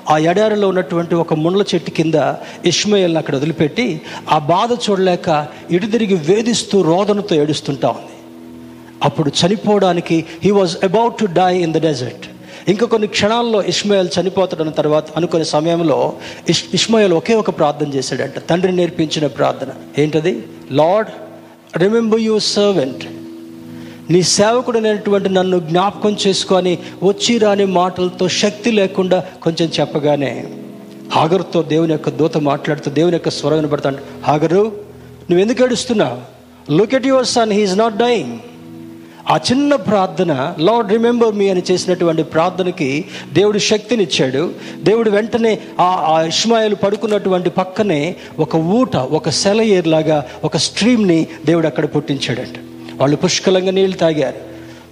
[0.10, 2.14] ఆ ఎడారిలో ఉన్నటువంటి ఒక ముండ్ల చెట్టు కింద
[2.66, 4.02] ఇష్మయల్ని అక్కడ వదిలిపెట్టి
[4.32, 8.16] ఆ బాధ చూడలేక ఇటు తిరిగి వేధిస్తూ రోదనతో ఏడుస్తుంటా ఉంది.
[9.04, 12.26] అప్పుడు చనిపోవడానికి he was about to die in the desert
[12.72, 16.00] ఇంకా కొన్ని క్షణాల్లో ఇష్మాయిల్ చనిపోతాడన్న తర్వాత అనుకునే సమయంలో
[16.50, 18.38] ఇష్ ఇష్మాయిల్ ఒకే ఒక ప్రార్థన చేశాడంట.
[18.50, 19.70] తండ్రి నేర్పించిన ప్రార్థన.
[20.02, 20.34] ఏంటది?
[20.72, 21.10] లార్డ్
[21.84, 23.04] రిమెంబర్ యువర్ సర్వెంట్
[24.12, 30.32] నీ సేవకుడైనటువంటి నన్ను జ్ఞాపకం చేసుకొని వచ్చి రాని మాటలతో శక్తి లేకుండా కొంచెం చెప్పగానే
[31.12, 34.64] హాగరుతో దేవుని యొక్క దూత మాట్లాడుతూ దేవుని యొక్క స్వరం వినబడతాడు హాగరు
[35.28, 36.18] నువ్వు ఎందుకు ఏడుస్తున్నావు
[36.78, 38.34] look at your son he is not dying
[39.30, 44.54] ఆ చిన్న ప్రార్థన లార్డ్ రిమెంబర్ మీ అని చేసినటువంటి ప్రార్థనకి దేవుడు శక్తినిచ్చాడు.
[44.84, 51.86] దేవుడు వెంటనే ఆ ఆ ఇష్మాయిల్ పడుకున్నటువంటి పక్కనే ఒక ఊట ఒక సెలయేర్లాగా ఒక స్ట్రీమ్ని దేవుడు అక్కడ
[51.86, 52.56] పుట్టించాడంట.
[52.96, 54.36] వాళ్ళు పుష్కలంగా నీళ్ళు తాగారు.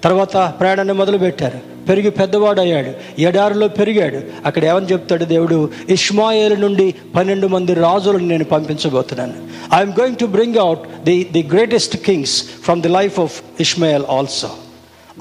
[0.04, 1.77] తర్వాత ప్రయాణాన్ని మొదలుపెట్టారు.
[1.90, 4.22] పెరిగి పెద్దవాడు అయ్యాడు ఎడారిలో పెరిగాడు.
[4.46, 5.70] అక్కడ ఏమని చెప్తాడు దేవుడు?
[5.90, 9.34] ఇష్మాయేల్ నుండి పన్నెండు మంది రాజులను నేను పంపించబోతున్నాను.
[9.76, 14.50] I'm going to bring out the the greatest kings from the life of Ishmael also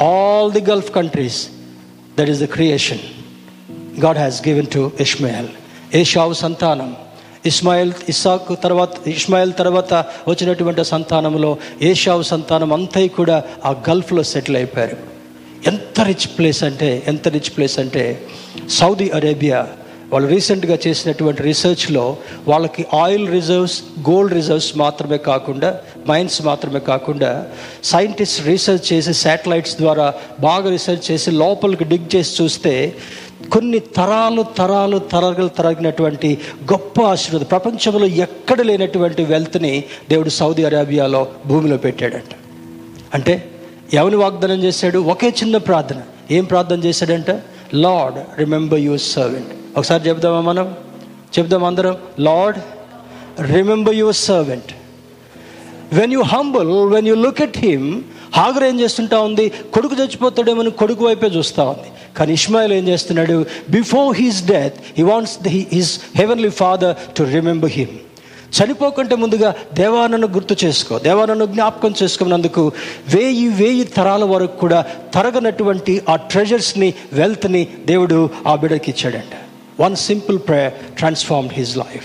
[0.04, 1.48] all the gulf countries
[2.18, 2.98] that is the creation
[4.00, 5.48] God has given to Ishmael
[5.94, 6.96] Esau సంతానం.
[7.46, 9.94] ఇస్మాయిల్ ఇస్సాకు తర్వాత ఇస్మాయిల్ తర్వాత
[10.28, 15.15] వచ్చినటువంటి సంతానంలో ఏషావు సంతానం అంతా కూడా ఆ గల్ఫ్లో సెటిల్ అయిపోయారు.
[15.66, 18.22] ఎంత రిచ్ ప్లేస్ అంటే ఎంత రిచ్ ప్లేస్ అంటే
[18.70, 19.66] సౌదీ అరేబియా
[20.12, 22.16] వాళ్ళు రీసెంట్గా చేసినటువంటి రీసెర్చ్లో
[22.48, 27.46] వాళ్ళకి ఆయిల్ రిజర్వ్స్ గోల్డ్ రిజర్వ్స్ మాత్రమే కాకుండా మైన్స్ మాత్రమే కాకుండా
[27.84, 32.94] సైంటిస్ట్ రీసెర్చ్ చేసి శాటిలైట్స్ ద్వారా బాగా రీసెర్చ్ చేసి లోపలికి డిగ్ చేసి చూస్తే
[33.52, 36.38] కొన్ని తరాలు తరాలు తరగలు తరగినటువంటి
[36.72, 37.44] గొప్ప ఆశీర్వాదం.
[37.44, 42.34] ప్రపంచంలో ఎక్కడ లేనటువంటి వెల్త్ని దేవుడు సౌదీ అరేబియాలో భూమిలో పెట్టాడంట.
[43.14, 43.50] అంటే
[43.94, 44.98] ఎవరిని వాగ్దానం చేశాడు?
[44.98, 46.02] ఒకే చిన్న ప్రార్థన.
[46.30, 47.30] ఏం ప్రార్థన చేశాడంట?
[47.74, 49.78] Lord remember your servant.
[49.78, 50.74] ఒకసారి చెప్దామా మనం?
[51.38, 51.96] చెప్దాం అందరం?
[52.20, 52.58] Lord
[53.52, 54.72] remember your servant.
[55.92, 58.02] When you humble when you look at him
[58.36, 59.48] Hagar ఏం చేస్తుంటా ఉంది?
[59.48, 61.88] కొడుకు చచ్చిపోతాడేమని కొడుకు వైపే చూస్తూ ఉంది.
[62.16, 63.46] కానీ ఇస్మాయిల్ ఏం చేస్తున్నాడు?
[63.70, 67.98] Before his death he wants his heavenly father to remember him
[68.52, 72.72] చనిపోకుంటే ముందుగా దేవానను గుర్తు చేసుకో దేవానను జ్ఞాపకం చేసుకున్నందుకు
[73.14, 79.34] వేయి వేయి తరాల వరకు కూడా తరగనటువంటి ఆ ట్రెజర్స్ని వెల్త్ని దేవుడు ఆ బిడ్డకి ఇచ్చాడంట.
[79.80, 82.04] One simple prayer transformed his life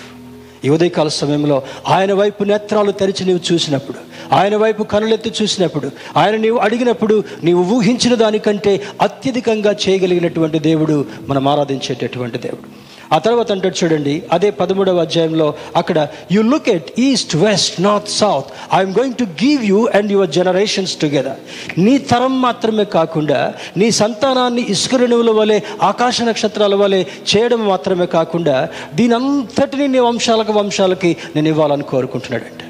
[0.65, 3.97] ఈ ఉదయకాల సమయంలో ఆయన వైపు నేత్రాలు తెరిచి నీవు చూసినప్పుడు
[4.35, 12.37] ఆయన వైపు కనులెత్తి చూసినప్పుడు ఆయన నీవు అడిగినప్పుడు నీవు ఊహించిన దానికంటే అత్యధికంగా చేయగలిగినటువంటి దేవుడు మనం ఆరాధించేటటువంటి
[12.37, 12.90] దేవుడు.
[13.11, 15.97] ఆ తర్వాత అంటాడు చూడండి అదే పదమూడవ అధ్యాయంలో అక్కడ
[16.31, 20.95] you look at east west north south I'm going to give you and your generations
[20.95, 21.39] together
[21.85, 23.39] నీ తరం మాత్రమే కాకుండా
[23.77, 25.59] నీ సంతానాన్ని ఇసుకరణువుల వలె
[25.91, 27.01] ఆకాశ నక్షత్రాల వలె
[27.33, 28.57] చేయడం మాత్రమే కాకుండా
[28.95, 32.65] దీనంతటిని నీ వంశాలకు వంశాలకి నేను ఇవ్వాలని కోరుకుంటున్నాడంటే.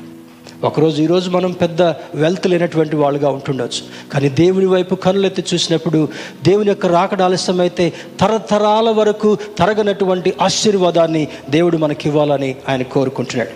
[0.64, 1.82] ఒకరోజు ఈరోజు మనం పెద్ద
[2.16, 4.12] వెల్త్ లేనటువంటి వాళ్ళుగా ఉంటుండొచ్చు.
[4.12, 6.08] కానీ దేవుని వైపు కనులెత్తి చూసినప్పుడు
[6.44, 13.50] దేవుని యొక్క రాకడ ఆలస్యమైతే తరతరాల వరకు తరగనటువంటి ఆశీర్వాదాన్ని దేవుడు మనకి ఇవ్వాలని ఆయన కోరుకుంటున్నాడు.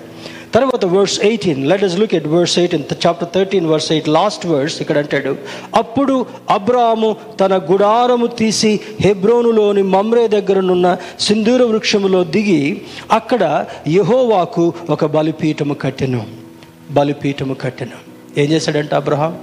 [0.53, 4.81] తర్వాత verse eighteen let us look at verse eighteen chapter thirteen verse eight last verse
[4.81, 5.35] ఇక్కడ అంటాడు.
[5.75, 15.73] అప్పుడు అబ్రాము తన గుడారము తీసి హెబ్రోనులోని మమ్రే దగ్గరనున్న సింధూర వృక్షములో దిగి అక్కడ యహోవాకు ఒక బలిపీఠము
[15.73, 16.44] కట్టెను.
[16.91, 18.15] బలిపీఠము కట్టెను.
[18.39, 19.39] ఏం చేశాడంట అబ్రహాం?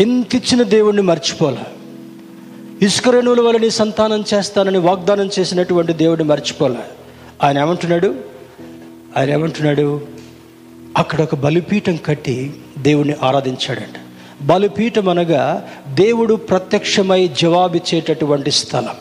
[0.00, 1.66] ఇంతిచ్చిన దేవుణ్ణి మర్చిపోలే.
[2.82, 6.78] ఇసుకరేణువుల వల్ల నీ సంతానం చేస్తానని వాగ్దానం చేసినటువంటి దేవుడిని మర్చిపోలే.
[7.42, 8.14] ఆయన ఏమంటున్నాడు?
[9.16, 10.00] ఆయన ఏమంటున్నాడు?
[10.96, 13.96] అక్కడ ఒక బలిపీఠం కట్టి దేవుణ్ణి ఆరాధించాడంట.
[14.42, 18.94] బలిపీఠం అనగా దేవుడు ప్రత్యక్షమై జవాబిచ్చేటటువంటి స్థలం.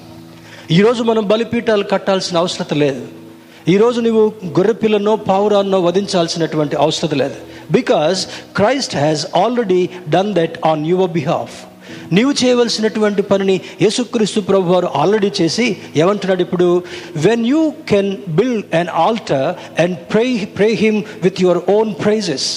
[0.71, 3.07] ఈరోజు మనం బలిపీఠాలు కట్టాల్సిన అవసరం లేదు.
[3.71, 4.21] ఈరోజు నువ్వు
[4.57, 7.37] గొర్రెపిల్లనో పావురాన్నో వధించాల్సినటువంటి అవసరం లేదు.
[7.71, 8.19] Because
[8.57, 11.55] Christ has already done that on your behalf
[12.17, 15.65] నీవు చేయవలసినటువంటి పనిని యేసుక్రీస్తు ప్రభు వారు ఆల్రెడీ చేసి
[15.95, 16.69] ఏమంటున్నాడు ఇప్పుడు?
[17.27, 17.61] When you
[17.91, 19.47] can build and altar
[19.83, 20.25] and pray
[20.57, 22.47] pray him with your own praises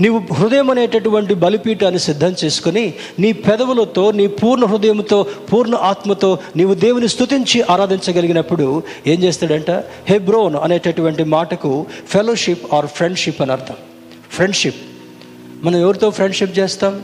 [0.00, 7.08] నీవు హృదయం అనేటటువంటి బలిపీఠాన్ని సిద్ధం చేసుకుని నీ పెదవులతో నీ పూర్ణ హృదయంతో పూర్ణ ఆత్మతో నీవు దేవుని
[7.08, 9.70] స్థుతించి ఆరాధించగలిగినప్పుడు ఏం చేస్తాడంట?
[10.08, 13.74] హెబ్రోన్ అనేటటువంటి మాటకు ఫెలోషిప్ ఆర్ ఫ్రెండ్షిప్ అని అర్థం.
[14.30, 14.76] ఫ్రెండ్షిప్.
[15.62, 17.02] మనం ఎవరితో ఫ్రెండ్షిప్ చేస్తాం?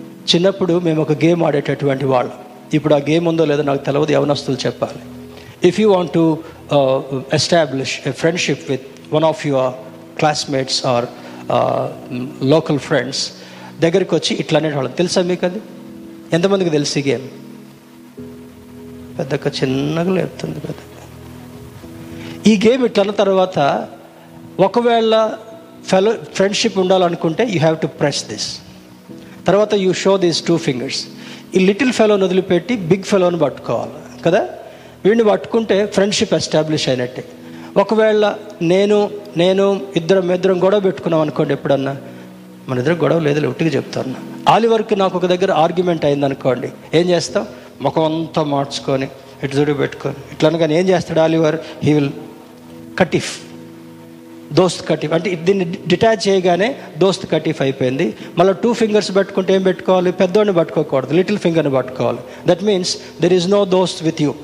[0.00, 2.32] చిన్నప్పుడు మేము ఒక గేమ్ ఆడేటటువంటి వాళ్ళం.
[2.74, 4.98] ఇప్పుడు ఆ గేమ్ ఉందో లేదో నాకు తెలియదు యవనస్తులు చెప్పాలి.
[5.68, 6.38] If you want to
[7.34, 8.82] establish a friendship with
[9.12, 9.72] one of your
[10.18, 11.06] classmates or
[12.44, 13.32] local friends
[13.80, 15.60] దగ్గరికి వచ్చి ఇట్లా అనేవాళ్ళం తెలుసా మీకు అది
[16.32, 17.26] ఎంతమందికి తెలుసు ఈ గేమ్?
[19.18, 20.78] పెద్దక్క చిన్నగా లేపుతుంది పెద్ద
[22.46, 23.58] ఈ గేమ్ ఇట్లా అన్న తర్వాత
[24.60, 25.14] ఒకవేళ
[25.84, 28.60] ఫెలో ఫ్రెండ్షిప్ ఉండాలనుకుంటే you have to press this
[29.46, 31.06] తర్వాత you show these two fingers
[31.54, 33.92] ఈ లిటిల్ ఫెలోని వదిలిపెట్టి బిగ్ ఫెలోని పట్టుకోవాలి
[34.22, 34.48] కదా?
[35.04, 37.24] వీడిని పట్టుకుంటే ఫ్రెండ్షిప్ ఎస్టాబ్లిష్ అయినట్టే.
[37.82, 38.24] ఒకవేళ
[38.62, 41.96] నేను నేను ఇద్దరం ఇద్దరం గొడవ పెట్టుకున్నాం అనుకోండి ఎప్పుడన్నా
[42.68, 44.14] మన ఇద్దరు గొడవ లేదు ఒట్టిగా చెప్తాను.
[44.48, 47.46] ఆలివర్కి నాకు ఒక దగ్గర ఆర్గ్యుమెంట్ అయింది అనుకోండి ఏం చేస్తాం?
[47.82, 49.08] ముఖం అంతా మార్చుకొని
[49.44, 51.58] ఇటు దుడి పెట్టుకొని ఇట్లా అనగానే ఏం చేస్తాడు ఆలివర్?
[51.84, 52.10] హీ విల్
[52.98, 53.32] కటిఫ్
[54.52, 58.14] దోస్త్ కటిఫ్ అంటే దీన్ని డిటాచ్ చేయగానే దోస్త్ కటిఫ్ అయిపోయింది.
[58.38, 60.12] మళ్ళీ టూ ఫింగర్స్ పెట్టుకుంటే ఏం పెట్టుకోవాలి?
[60.12, 62.18] పెద్దోడిని పట్టుకోకూడదు లిటిల్ ఫింగర్ని పట్టుకోవాలి.
[62.46, 64.34] That means there is no దోస్త్ విత్ యూ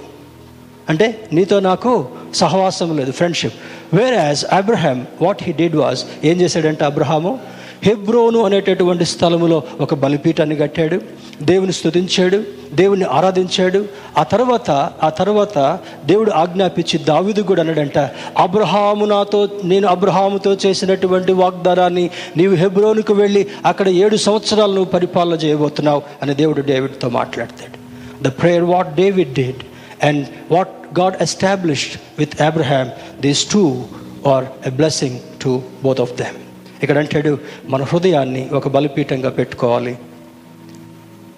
[0.88, 3.54] అంటే నీతో నాకు సహవాసం లేదు friendship
[4.14, 7.38] whereas Abraham what he did was ఏం చేశాడంటే అబ్రహాము
[7.84, 11.00] హెబ్రోను అనేటటువంటి స్థలములో ఒక బలిపీఠాన్ని కట్టాడు
[11.42, 13.84] దేవుని స్తుతించాడు దేవుని ఆరాధించాడు.
[14.18, 14.70] ఆ తర్వాత
[15.02, 17.98] ఆ తర్వాత దేవుడు ఆజ్ఞాపించి దావిదు కూడా అన్నాడంట
[18.38, 26.02] అబ్రహాము నాతో నేను అబ్రహాముతో చేసినటువంటి వాగ్దానాన్ని నీవు హెబ్రోనుకు వెళ్ళి అక్కడ ఏడు సంవత్సరాలు నువ్వు పరిపాలన చేయబోతున్నావు
[26.22, 27.78] అని దేవుడు డేవిడ్తో మాట్లాడతాడు.
[28.22, 29.56] The prayer what David did
[30.02, 32.90] and what God established with Abraham
[33.20, 33.84] these two
[34.26, 36.38] are a blessing to both of them
[36.82, 37.38] ఇక్కడ అంటాడు
[37.68, 39.98] మన హృదయాన్ని ఒక బలిపీఠంగా పెట్టుకోవాలి.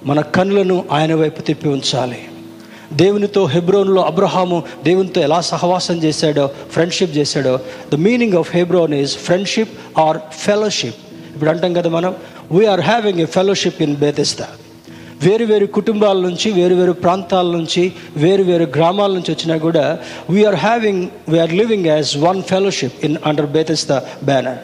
[0.06, 2.18] మన కన్నులను ఆయన వైపు తిప్పి ఉంచాలి.
[2.92, 7.60] దేవునితో హెబ్రోన్లో అబ్రహాము దేవునితో ఎలా సహవాసం చేశాడో ఫ్రెండ్షిప్ చేశాడో
[7.92, 10.96] the meaning of Hebron is friendship or fellowship.
[11.34, 12.14] ఇప్పుడు అంటాం కదా మనం
[12.52, 14.46] we are having a fellowship in Bethesda
[15.24, 19.98] వేరు వేరు కుటుంబాల నుంచి వేరు వేరు ప్రాంతాల నుంచి వేరు వేరు గ్రామాల నుంచి వచ్చినా కూడా
[20.30, 24.62] we are having we are living as one fellowship in under Bethesda banner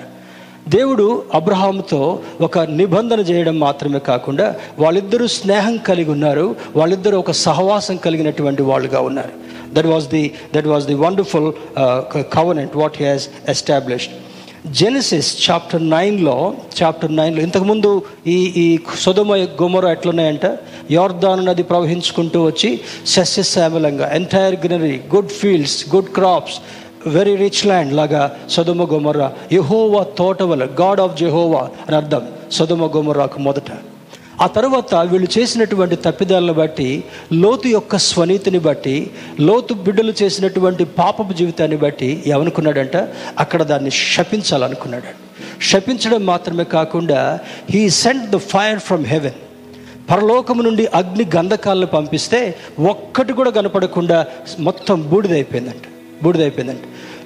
[0.68, 2.00] దేవుడు అబ్రహాంతో
[2.40, 9.32] ఒక నిబంధన చేయడం మాత్రమే కాకుండా వాళ్ళిద్దరూ స్నేహం కలిగి ఉన్నారు వాళ్ళిద్దరూ ఒక సహవాసం కలిగినటువంటి వాళ్ళుగా ఉన్నారు.
[9.74, 11.52] That was the that was the wonderful
[12.36, 14.14] covenant what he has established
[14.66, 20.58] Genesis chapter నైన్లో చాప్టర్ నైన్లో ఇంతకుముందు ఈ ఈ సుధమ గుమర ఎట్లున్నాయంట?
[20.90, 26.60] యోర్దాను నది ప్రవహించుకుంటూ వచ్చి సస్యశ్యామలంగా entire greenery good fields good crops
[27.08, 32.22] very rich land లాగా సుధమ గొమర్ర యహోవా తోటవల గాడ్ ఆఫ్ జెహోవా అని అర్థం.
[32.52, 33.89] సుధమ గొమర్రాకు మొదట.
[34.40, 39.10] ఆ తర్వాత వీళ్ళు చేసినటువంటి తప్పిదాలను బట్టి లోతు యొక్క స్వనీతిని బట్టి
[39.40, 42.96] లోతు బిడ్డలు చేసినటువంటి పాపపు జీవితాన్ని బట్టి ఏమనుకున్నాడంట?
[43.38, 45.10] అక్కడ దాన్ని శపించాలనుకున్నాడు.
[45.64, 47.38] శపించడం మాత్రమే కాకుండా
[47.70, 49.38] he sent the fire from heaven
[50.10, 54.26] పరలోకము నుండి అగ్ని గంధకాలను పంపిస్తే ఒక్కటి కూడా కనపడకుండా
[54.58, 55.86] మొత్తం బూడిదైపోయిందంట.
[56.22, 56.80] బూడిదైపోయిందంట.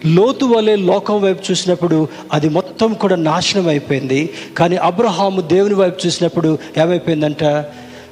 [0.06, 4.30] లోతు వలె లోకం వైపు చూసినప్పుడు అది మొత్తం కూడా నాశనం అయిపోయింది.
[4.58, 7.44] కానీ అబ్రహాము దేవుని వైపు చూసినప్పుడు ఏమైపోయిందంట?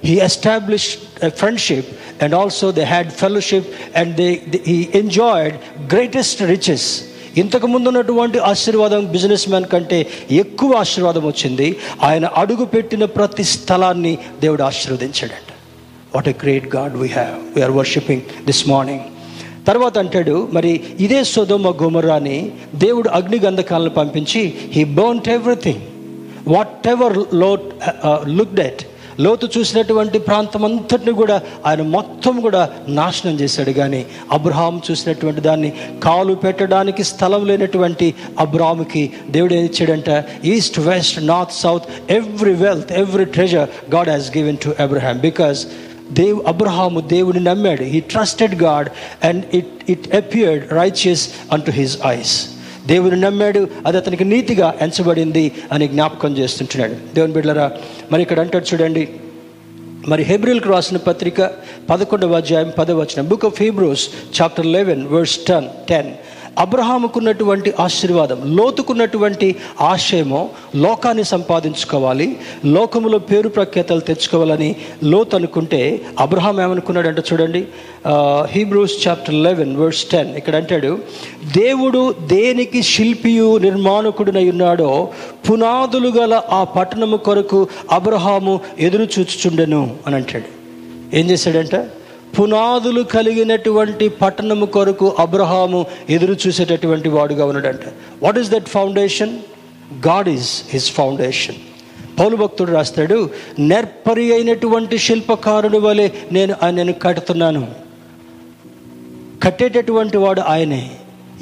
[0.04, 0.88] He establish
[1.28, 5.56] friendship and also they had fellowship and they he enjoyed
[5.94, 7.04] greatest riches
[7.36, 11.76] ఇంతకు ముందు ఉన్నటువంటి ఆశీర్వాదం బిజినెస్ మ్యాన్ కంటే ఎక్కువ ఆశీర్వాదం వచ్చింది.
[12.02, 15.52] ఆయన అడుగు పెట్టిన ప్రతి స్థలాన్ని దేవుడు ఆశీర్వదించాడంట.
[16.14, 19.00] What a great God we have we are worshipping this morning
[19.66, 22.38] తర్వాత అంటాడు మరి ఇదే సొదోమ గోమరాని
[22.74, 24.42] దేవుడు అగ్ని గంధకాలను పంపించి
[24.72, 25.82] he burnt everything
[26.88, 27.68] whatever Lot
[28.54, 28.82] looked
[29.20, 31.34] Lot చూసినటువంటి ప్రాంతం అంతటిని కూడా
[31.66, 33.70] ఆయన మొత్తం కూడా నాశనం చేశాడు.
[33.70, 34.00] కానీ
[34.32, 40.10] అబ్రహాం చూసినటువంటి దాన్ని కాలు పెట్టడానికి స్థలం లేనటువంటి అబ్రాహాముకి దేవుడు ఏం ఇచ్చాడంట?
[40.44, 45.66] East west north south every wealth every treasure God has given to Abraham because
[46.12, 47.82] Dev Abraham దేవుని నమ్మాడు.
[47.82, 48.88] He trusted God
[49.24, 51.28] and it it appeared righteous
[51.62, 52.48] unto his eyes
[52.86, 53.68] దేవుని నమ్మాడు.
[53.86, 56.94] అది అతనికి నీతిగా ఎంచబడింది అని జ్ఞాపకం చేస్తుంటున్నాడు.
[57.14, 57.72] దేవుని బిడ్డలరా
[58.12, 59.08] మరి ఇక్కడ అంటాడు చూడండి.
[60.08, 61.50] మరి హెబ్రిల్కి రాసిన పత్రిక
[61.90, 64.08] పదకొండవ అధ్యాయం పదవచనం book of Hebrews
[64.40, 66.10] chapter eleven verse ten ten
[66.58, 77.68] అబ్రహాముకున్నటువంటి ఆశీర్వాదం లోతుకున్నటువంటి ఆశయమో లోకాన్ని సంపాదించుకోవాలి లోకములో పేరు ప్రఖ్యాతలు తెచ్చుకోవాలని లోతు అనుకుంటే అబ్రహాం ఏమనుకున్నాడంటే చూడండి
[78.50, 80.98] Hebrews chapter eleven verse ten ఇక్కడ అంటాడు
[81.56, 85.08] దేవుడు దేనికి శిల్పియు నిర్మాణకుడినై ఉన్నాడో
[85.50, 90.62] పునాదులు గల ఆ పట్టణము కొరకు అబ్రహాము ఎదురు చూచుచుండెను అని అంటాడు.
[91.16, 91.74] ఏం చేశాడంట?
[92.40, 97.80] పునాదులు కలిగినటువంటి పట్టణము కొరకు అబ్రహాము ఎదురు చూసేటటువంటి వాడుగా ఉన్నాడంట.
[98.22, 99.38] What is that foundation
[100.06, 101.54] God is his foundation
[102.20, 107.68] Paul భక్తుడు రాస్తాడు నెర్పరి అయినటువంటి శిల్పకారుడు వలె నేను నేను కడుతున్నాను.
[109.42, 110.90] కట్టేటటువంటి వాడు ఆయనే.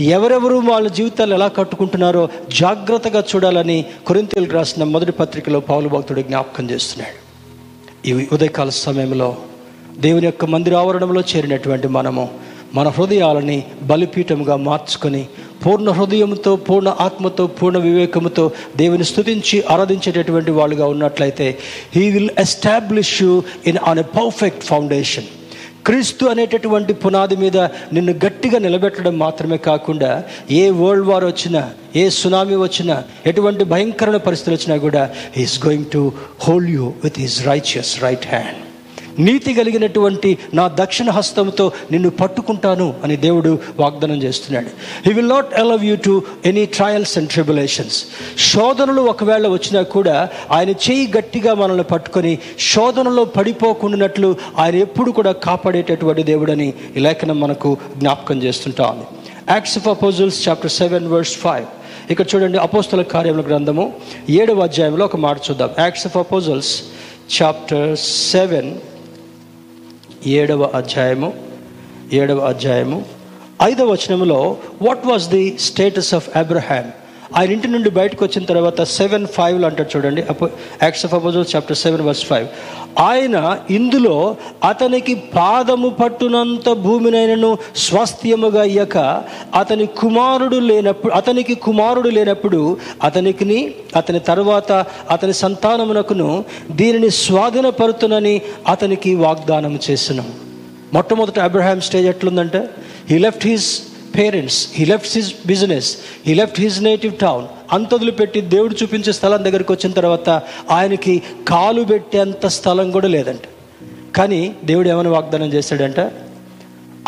[0.01, 2.29] ఎవరెవరు వాళ్ళ జీవితాలు ఎలా కట్టుకుంటున్నారో
[2.61, 7.31] జాగ్రత్తగా చూడాలని కొరింతలు రాసిన మొదటి పత్రికలో పౌలు భక్తుడు జ్ఞాపకం చేస్తున్నాడు.
[8.09, 9.37] ఈ ఉదయకాల సమయంలో
[9.99, 12.25] దేవుని యొక్క మందిర ఆవరణంలో చేరినటువంటి మనము
[12.75, 15.23] మన హృదయాలని బలిపీఠముగా మార్చుకొని
[15.65, 18.45] పూర్ణ హృదయంతో పూర్ణ ఆత్మతో పూర్ణ వివేకముతో
[18.77, 21.49] దేవుని స్థుతించి ఆరాధించేటటువంటి వాళ్ళుగా ఉన్నట్లయితే
[21.97, 23.35] he will establish you
[23.67, 25.29] in on a perfect foundation
[25.87, 27.59] క్రీస్తు అనేటటువంటి పునాది మీద
[27.93, 30.11] నిన్ను గట్టిగా నిలబెట్టడం మాత్రమే కాకుండా
[30.53, 31.63] ఏ వరల్డ్ వార్ వచ్చినా
[31.97, 35.05] ఏ సునామీ వచ్చినా ఎటువంటి భయంకరమైన పరిస్థితులు వచ్చినా కూడా
[35.37, 36.03] he is going to
[36.47, 38.70] hold you with his righteous right hand
[39.27, 44.71] నీతి కలిగినటువంటి నా దక్షిణ హస్తంతో నిన్ను పట్టుకుంటాను అని దేవుడు వాగ్దానం చేస్తున్నాడు.
[45.07, 46.15] He will not allow you to
[46.51, 47.99] any trials and tribulations
[48.51, 50.17] శోధనలు ఒకవేళ వచ్చినా కూడా
[50.51, 52.33] ఆయన చేయి గట్టిగా మనల్ని పట్టుకొని
[52.73, 59.07] శోధనలో పడిపోకుండానట్లు ఆయన ఎప్పుడు కూడా కాపాడేటటువంటి దేవుడని ఈ లేఖనం మనకు జ్ఞాపకం చేస్తుంటా ఉంది.
[59.53, 61.67] Acts of Apostles chapter seven verse five
[62.13, 63.85] ఇక్కడ చూడండి అపోస్తుల కార్యముల గ్రంథము
[64.39, 65.71] ఏడవ అధ్యాయంలో ఒక మాట చూద్దాం.
[65.79, 66.73] Acts of Apostles
[67.37, 67.91] chapter
[68.33, 68.71] seven
[70.27, 71.33] ఏడవ అధ్యాయము
[72.13, 73.05] ఏడవ అధ్యాయము.
[73.63, 76.93] ఐదవ వచనములో what was the status of Abraham
[77.37, 80.23] ఆయన ఇంటి నుండి బయటకు వచ్చిన తర్వాత సెవెన్ ఫైవ్లో అంటాడు చూడండి.
[80.23, 80.49] అపో
[80.83, 82.49] Acts of Apostle chapter seven verse five
[82.99, 89.23] ఆయన ఇందులో అతనికి పాదము పట్టునంత భూమినైనను స్వాస్థ్యముగా అయ్యాక
[89.55, 99.79] అతని కుమారుడు లేనప్పుడు అతనికి కుమారుడు లేనప్పుడు అతనికి అతని తర్వాత అతని సంతానమునకును దీనిని స్వాధీనపరుతునని అతనికి వాగ్దానం
[99.91, 100.23] చేసిన.
[100.93, 102.71] మొట్టమొదట అబ్రహాం స్టేజ్ ఎట్లుందంటే
[103.11, 103.83] he left his
[104.21, 105.97] parents he left his business
[106.27, 111.83] he left his native town అంతదులు పెట్టి దేవుడు చూపించే స్థలం దగ్గరికి వచ్చిన తర్వాత ఆయనకి కాలు
[111.83, 113.47] పెట్టేంత స్థలం కూడా లేదంట.
[114.17, 116.01] కానీ దేవుడు ఏమైనా వాగ్దానం చేశాడంట?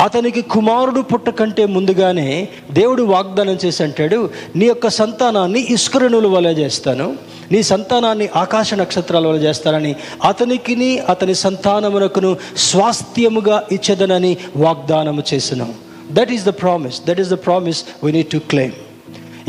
[0.01, 7.17] అతనికి కుమారుడు పుట్టకంటే ముందుగానే దేవుడు వాగ్దానం చేసి అంటాడు నీ యొక్క సంతానాన్ని ఇస్కరణుల వలె చేస్తాను
[7.53, 15.75] నీ సంతానాన్ని ఆకాశ నక్షత్రాల వల్ల చేస్తానని అతనికిని అతని సంతానమునకును స్వాస్థ్యముగా ఇచ్చదనని వాగ్దానము చేసినాం.
[16.11, 18.77] That is the promise that is the promise we need to claim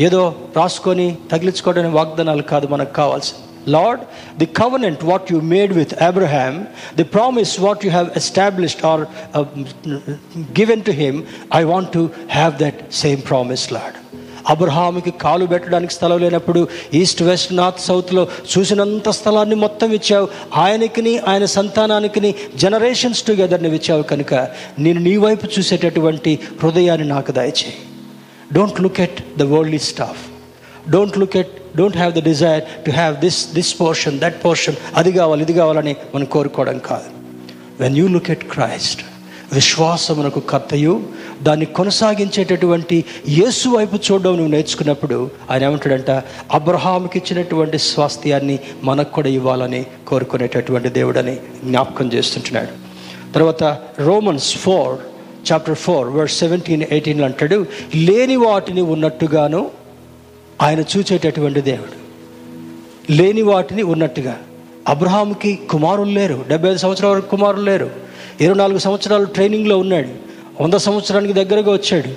[0.00, 0.20] ఏదో
[0.56, 4.02] రాసుకొని తగిలించుకోవడానికి వాగ్దానాలు కాదు మనకు కావాల్సింది Lord
[4.38, 6.54] the covenant what you made with Abraham
[6.96, 9.04] the promise what you have established or
[10.60, 11.18] given to him
[11.54, 13.98] I want to have that same promise Lord
[14.48, 20.28] అబ్రహాముకి కాలు పెట్టడానికి స్థలం లేనప్పుడు ఈస్ట్ వెస్ట్ నార్త్ సౌత్లో చూసినంత స్థలాన్ని మొత్తం ఇచ్చావు.
[20.56, 24.34] ఆయనకిని ఆయన సంతానానికిని జనరేషన్స్ టుగెదర్ని ఇచ్చావు కనుక
[24.78, 27.76] నేను నీ వైపు చూసేటటువంటి హృదయాన్ని నాకు దయచేయి.
[28.52, 30.22] Don't look at the worldly stuff
[30.90, 35.12] don't look at don't have the desire to have this this portion that portion అది
[35.12, 37.10] కావాలి ఇది కావాలని మనం కోరుకోవడం కాదు.
[37.80, 39.02] When you look at Christ
[39.52, 41.02] విశ్వాసమునకు కర్తయు
[41.42, 46.22] దాన్ని కొనసాగించేటటువంటి యేసు వైపు చూడడం నువ్వు నేర్చుకున్నప్పుడు ఆయన ఏమంటాడంట?
[46.52, 52.84] అబ్రహాంకి ఇచ్చినటువంటి స్వాస్థ్యాన్ని మనకు కూడా ఇవ్వాలని కోరుకునేటటువంటి దేవుడని జ్ఞాపకం చేస్తుంటున్నాడు.
[53.32, 53.64] తర్వాత
[53.98, 54.98] Romans four
[55.52, 59.70] chapter four word seventeen ఎయిటీన్లో అంటాడు లేని వాటిని ఉన్నట్టుగాను
[60.62, 62.04] ఆయన చూచేటటువంటి దేవుడు.
[63.12, 64.38] లేని వాటిని ఉన్నట్టుగా.
[64.88, 67.90] అబ్రహాంకి కుమారులు లేరు డెబ్బై ఐదు సంవత్సరాల వరకు కుమారులు లేరు.
[68.40, 70.23] ఇరవై నాలుగు సంవత్సరాలు ట్రైనింగ్లో ఉన్నాడు.
[70.60, 72.10] వంద సంవత్సరానికి దగ్గరగా వచ్చాడు.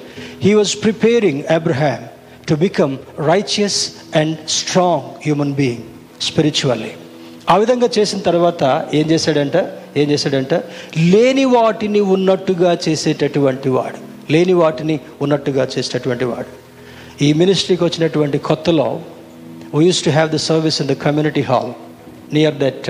[0.44, 2.02] He was preparing Abraham
[2.50, 3.80] to become righteous
[4.16, 5.84] and strong human being
[6.22, 6.92] spiritually
[7.50, 8.64] ఆ విధంగా చేసిన తర్వాత
[8.94, 9.58] ఏం చేశాడంట?
[9.98, 10.54] ఏం చేశాడంట?
[10.98, 14.00] లేని వాటిని ఉన్నట్టుగా చేసేటటువంటి వాడు.
[14.32, 16.52] లేని వాటిని ఉన్నట్టుగా చేసేటటువంటి వాడు.
[17.24, 19.02] ఈ మినిస్ట్రీకి వచ్చినటువంటి కొత్తలో
[19.76, 21.72] we use to have the service in the community hall
[22.34, 22.88] near that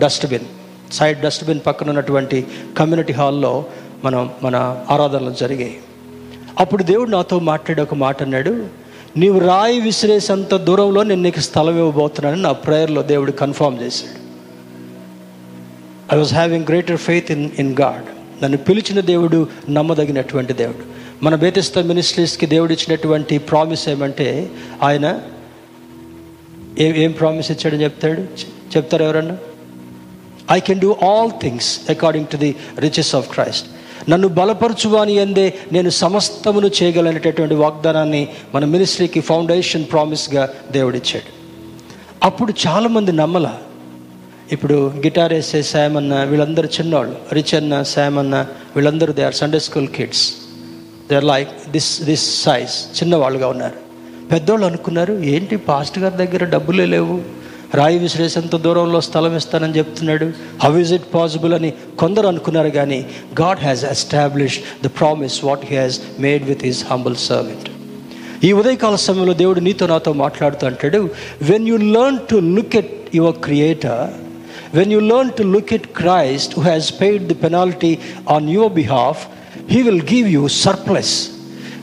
[0.00, 0.46] dustbin
[0.92, 2.38] side dustbin పక్కన ఉన్నటువంటి
[2.78, 3.52] కమ్యూనిటీ హాల్లో
[4.04, 5.78] మనం మన ఆరాధనలు జరిగాయి.
[6.60, 8.66] అప్పుడు దేవుడు నాతో మాట్లాడే ఒక మాట అన్నాడు
[9.16, 14.18] నీవు రాయి విసిరేసేంత దూరంలో నేను నీకు స్థలం ఇవ్వబోతున్నానని నా ప్రేయర్లో దేవుడు కన్ఫర్మ్ చేశాడు.
[16.14, 18.04] I was having greater faith in in God
[18.44, 20.98] నన్ను పిలిచిన దేవుడు నమ్మదగినటువంటి దేవుడు.
[21.24, 24.50] మన బేతిస్త మినిస్ట్రీస్కి దేవుడు ఇచ్చినటువంటి ప్రామిస్ ఏమంటే
[24.82, 25.20] ఆయన
[26.78, 28.22] ఏం ఏం ప్రామిస్ ఇచ్చాడని చెప్తాడు?
[28.76, 29.36] చెప్తారు ఎవరన్నా?
[30.50, 33.68] I can do all things according to the riches of Christ
[34.08, 41.30] నన్ను బలపరచువాని అందే నేను సమస్తమును చేయగలనేటటువంటి వాగ్దానాన్ని మన మినిస్ట్రీకి ఫౌండేషన్ ప్రామిస్గా దేవుడిచ్చాడు.
[42.22, 43.54] అప్పుడు చాలామంది నమ్మల.
[44.52, 48.46] ఇప్పుడు గిటార్ వేసే శామ్ అన్న వీళ్ళందరూ చిన్నవాళ్ళు రిచ్ అన్న శామ్ అన్న
[48.76, 50.34] వీళ్ళందరూ they are Sunday school kids
[51.10, 53.74] they are like this this size చిన్నవాళ్ళుగా ఉన్నారు.
[54.32, 57.22] పెద్దోళ్ళు అనుకున్నారు ఏంటి పాస్ట్ గారి దగ్గర డబ్బులే లేవు?
[57.74, 60.26] రాయి విసిరేసేంత దూరంలో స్థలం ఇస్తానని చెప్తున్నాడు.
[60.62, 63.00] హౌ ఇస్ ఇట్ పాసిబుల్ అని కొందరు అనుకున్నారు కానీ
[63.40, 67.68] God has establish the promise what he has made with his humble servant
[68.44, 71.00] ఈ ఉదయకాల సమయంలో దేవుడు నీతో నాతో మాట్లాడుతూ అంటాడు
[71.42, 74.04] when you learn to look at your creator
[74.74, 77.92] when you learn to look at Christ who has paid the penalty
[78.28, 79.22] on your behalf
[79.70, 81.14] he will give you surplus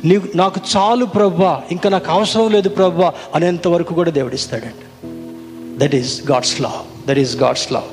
[0.06, 4.84] నీకు నాకు చాలు ప్రభా ఇంకా నాకు అవసరం లేదు ప్రభా అనేంత వరకు కూడా దేవుడిస్తాడండి
[5.78, 6.72] that is God's law
[7.08, 7.84] that is God's law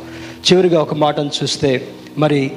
[0.46, 2.50] చివరిగా ఒక మాటను చూస్తే మరి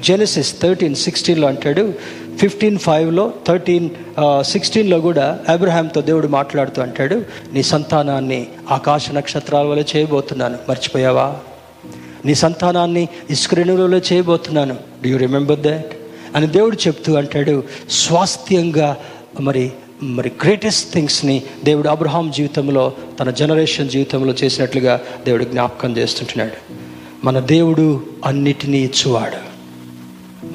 [0.00, 1.94] జెనసిస్ థర్టీన్ సిక్స్టీన్లో అంటాడు
[2.38, 3.90] ఫిఫ్టీన్ ఫైవ్లో థర్టీన్
[4.40, 7.22] సిక్స్టీన్లో కూడా అబ్రహాంతో దేవుడు మాట్లాడుతూ అంటాడు
[7.52, 10.58] నీ సంతానాన్ని ఆకాశ నక్షత్రాల వల్ల చేయబోతున్నాను.
[10.68, 11.36] మర్చిపోయావా?
[12.24, 14.76] నీ సంతానాన్ని ఇస్క్రేణులలో చేయబోతున్నాను.
[15.02, 15.92] డూ యూ రిమెంబర్ దాట్
[16.36, 18.96] అని దేవుడు చెప్తూ అంటాడు స్వాస్థ్యంగా
[19.40, 19.72] మరి
[20.02, 26.52] మరి గ్రేటెస్ట్ థింగ్స్ని దేవుడు అబ్రహాం జీవితంలో తన జనరేషన్ జీవితంలో చేసినట్లుగా దేవుడు జ్ఞాపకం చేస్తుంటున్నాడు.
[27.24, 29.36] మన దేవుడు అన్నిటినీ ఇచ్చువాడు.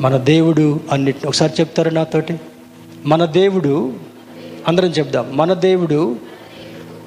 [0.01, 2.35] మన దేవుడు అన్నిటిని ఒకసారి చెప్తారు నాతోటి?
[3.05, 3.93] మన దేవుడు
[4.67, 5.37] అందరం చెప్దాం.
[5.37, 6.15] మన దేవుడు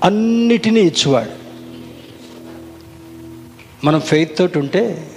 [0.04, 1.46] అన్నిటినీ ఇచ్చువాడు.
[3.86, 5.10] మనం ఫెయిత్ తోటి ఉంటే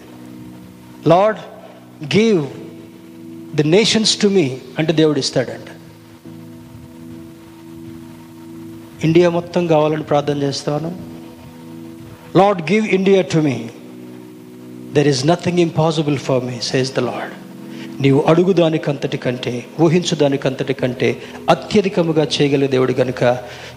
[1.07, 1.39] Lord
[2.17, 2.47] give
[3.55, 5.68] the nations to me అంటే దేవుడు ఇస్తాడంట.
[9.03, 10.89] ఇండియా మొత్తం కావాలని ప్రార్థన చేస్తాను.
[12.37, 13.57] Lord give India to me
[14.93, 17.35] there is nothing impossible for me says the Lord
[18.01, 23.23] నీవు అడుగు దానికంతటి కంటే ఊహించు దానికంతటి కంటే అత్యధికముగా చేయగలిగే దేవుడు కనుక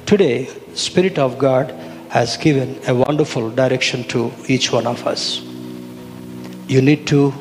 [0.09, 1.66] today spirit of God
[2.12, 5.27] has given a wonderful direction to each one of us
[6.70, 7.33] you need to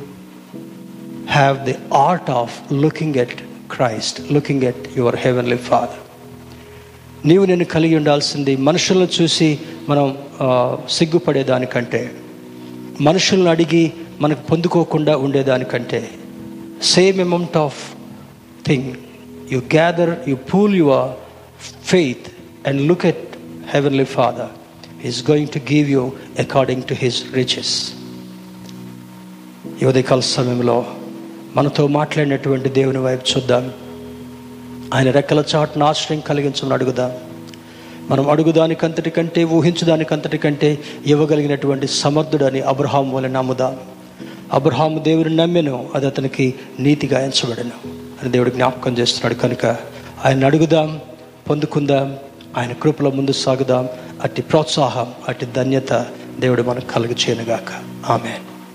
[1.29, 3.35] have the art of looking at
[3.71, 6.10] Christ looking at your heavenly father
[7.25, 9.59] నీవు నేను కలిగి ఉండాల్సింది మనుషులను చూసి
[9.89, 10.17] మనం
[10.89, 12.11] సిగ్గుపడేదానికంటే
[13.01, 13.91] మనుషులను అడిగి
[14.21, 16.09] మనకు పొందుకోకుండా ఉండేదానికంటే.
[16.83, 17.79] Same amount of
[18.67, 18.93] thing
[19.51, 21.11] you gather you pool your
[21.85, 22.27] faith
[22.67, 23.27] and look at
[23.73, 24.51] heavenly father
[25.07, 27.93] is going to give you according to his riches
[29.83, 30.85] ఈ కాల సమయంలో
[31.55, 33.71] మనతో మాట్లాడినటువంటి దేవుని వైపు చూద్దాం.
[34.93, 37.17] ఆయన రెక్కల చాటును ఆశ్రయం కలిగించమని అడుగుదా?
[38.09, 43.77] మనం అడుగుదానికంతటి కంటే ఊహించుదానికంతటి కంటే ఇవ్వగలిగినటువంటి సమర్థుడని అబ్రహాం వల్ల నమ్ముదాం?
[44.53, 47.71] అబ్రహాము దేవుని నమ్మెను అది అతనికి నీతిగా ఎంచబడను
[48.21, 49.33] అని దేవుడు జ్ఞాపకం చేస్తున్నాడు.
[49.33, 49.65] కనుక
[50.25, 50.99] ఆయన అడుగుదాం
[51.49, 52.17] పొందుకుందాం
[52.57, 53.89] ఆయన కృపలో ముందు సాగుదాం
[54.23, 56.05] అట్టి ప్రోత్సాహం అట్టి ధన్యత
[56.39, 57.71] దేవుడు మనకు కలుగు చేయనుగాక
[58.11, 58.33] ఆమె